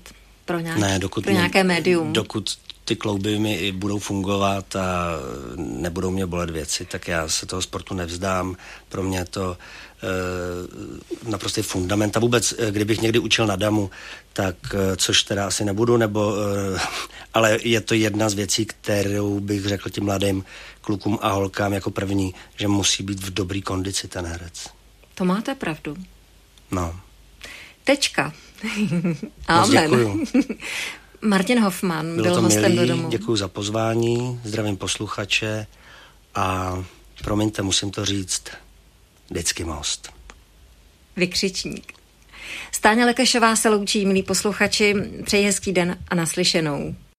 pro, 0.46 0.60
nějaký, 0.60 0.82
ne, 0.82 1.00
dokud 1.00 1.24
pro 1.24 1.34
nějaké 1.34 1.64
médium. 1.64 2.14
Dokud 2.14 2.58
ty 2.86 2.96
klouby 2.96 3.40
mi 3.40 3.72
budou 3.72 4.00
fungovat 4.00 4.76
a 4.76 5.12
nebudou 5.56 6.12
mě 6.12 6.26
bolet 6.26 6.50
věci, 6.50 6.86
tak 6.86 7.08
já 7.08 7.30
se 7.30 7.46
toho 7.46 7.62
sportu 7.62 7.94
nevzdám. 7.94 8.56
Pro 8.90 9.04
mě 9.04 9.26
to 9.26 9.58
e, 11.28 11.30
naprostý 11.30 11.62
fundament. 11.62 12.18
A 12.18 12.20
vůbec, 12.20 12.54
eh, 12.58 12.72
kdybych 12.72 13.02
někdy 13.02 13.20
učil 13.20 13.48
na 13.48 13.56
damu, 13.56 13.90
tak, 14.34 14.56
e, 14.74 14.96
což 14.96 15.24
teda 15.24 15.48
asi 15.48 15.66
nebudu, 15.66 15.98
nebo, 15.98 16.36
e, 16.76 16.80
ale 17.34 17.60
je 17.64 17.82
to 17.82 17.94
jedna 17.94 18.30
z 18.30 18.34
věcí, 18.34 18.66
kterou 18.66 19.40
bych 19.40 19.66
řekl 19.66 19.90
tím 19.90 20.06
mladým 20.06 20.44
klukům 20.82 21.20
a 21.22 21.32
holkám 21.32 21.74
jako 21.74 21.92
první, 21.92 22.34
že 22.56 22.68
musí 22.68 23.04
být 23.04 23.24
v 23.24 23.34
dobrý 23.34 23.62
kondici 23.62 24.08
ten 24.08 24.26
herec. 24.26 24.68
To 25.16 25.26
máte 25.26 25.56
pravdu. 25.56 25.96
No. 26.72 27.00
Tečka. 27.84 28.34
Amen. 29.48 30.24
Martin 31.22 31.60
Hoffman 31.60 32.16
Bylo 32.16 32.24
byl 32.24 32.36
to 32.36 32.42
hostem 32.42 32.62
milý, 32.62 32.78
do 32.78 32.86
domu. 32.86 33.10
Děkuji 33.10 33.36
za 33.36 33.48
pozvání, 33.48 34.40
zdravím 34.44 34.78
posluchače 34.78 35.68
a 36.36 36.78
promiňte, 37.24 37.62
musím 37.62 37.92
to 37.92 38.06
říct, 38.06 38.44
vždycky 39.30 39.64
most. 39.64 40.14
Vykřičník. 41.18 41.94
Stáně 42.72 43.06
Lekešová 43.06 43.56
se 43.56 43.70
loučí, 43.70 44.06
milí 44.06 44.24
posluchači, 44.24 44.96
přeji 45.26 45.46
hezký 45.46 45.72
den 45.72 45.98
a 46.08 46.16
naslyšenou. 46.16 46.96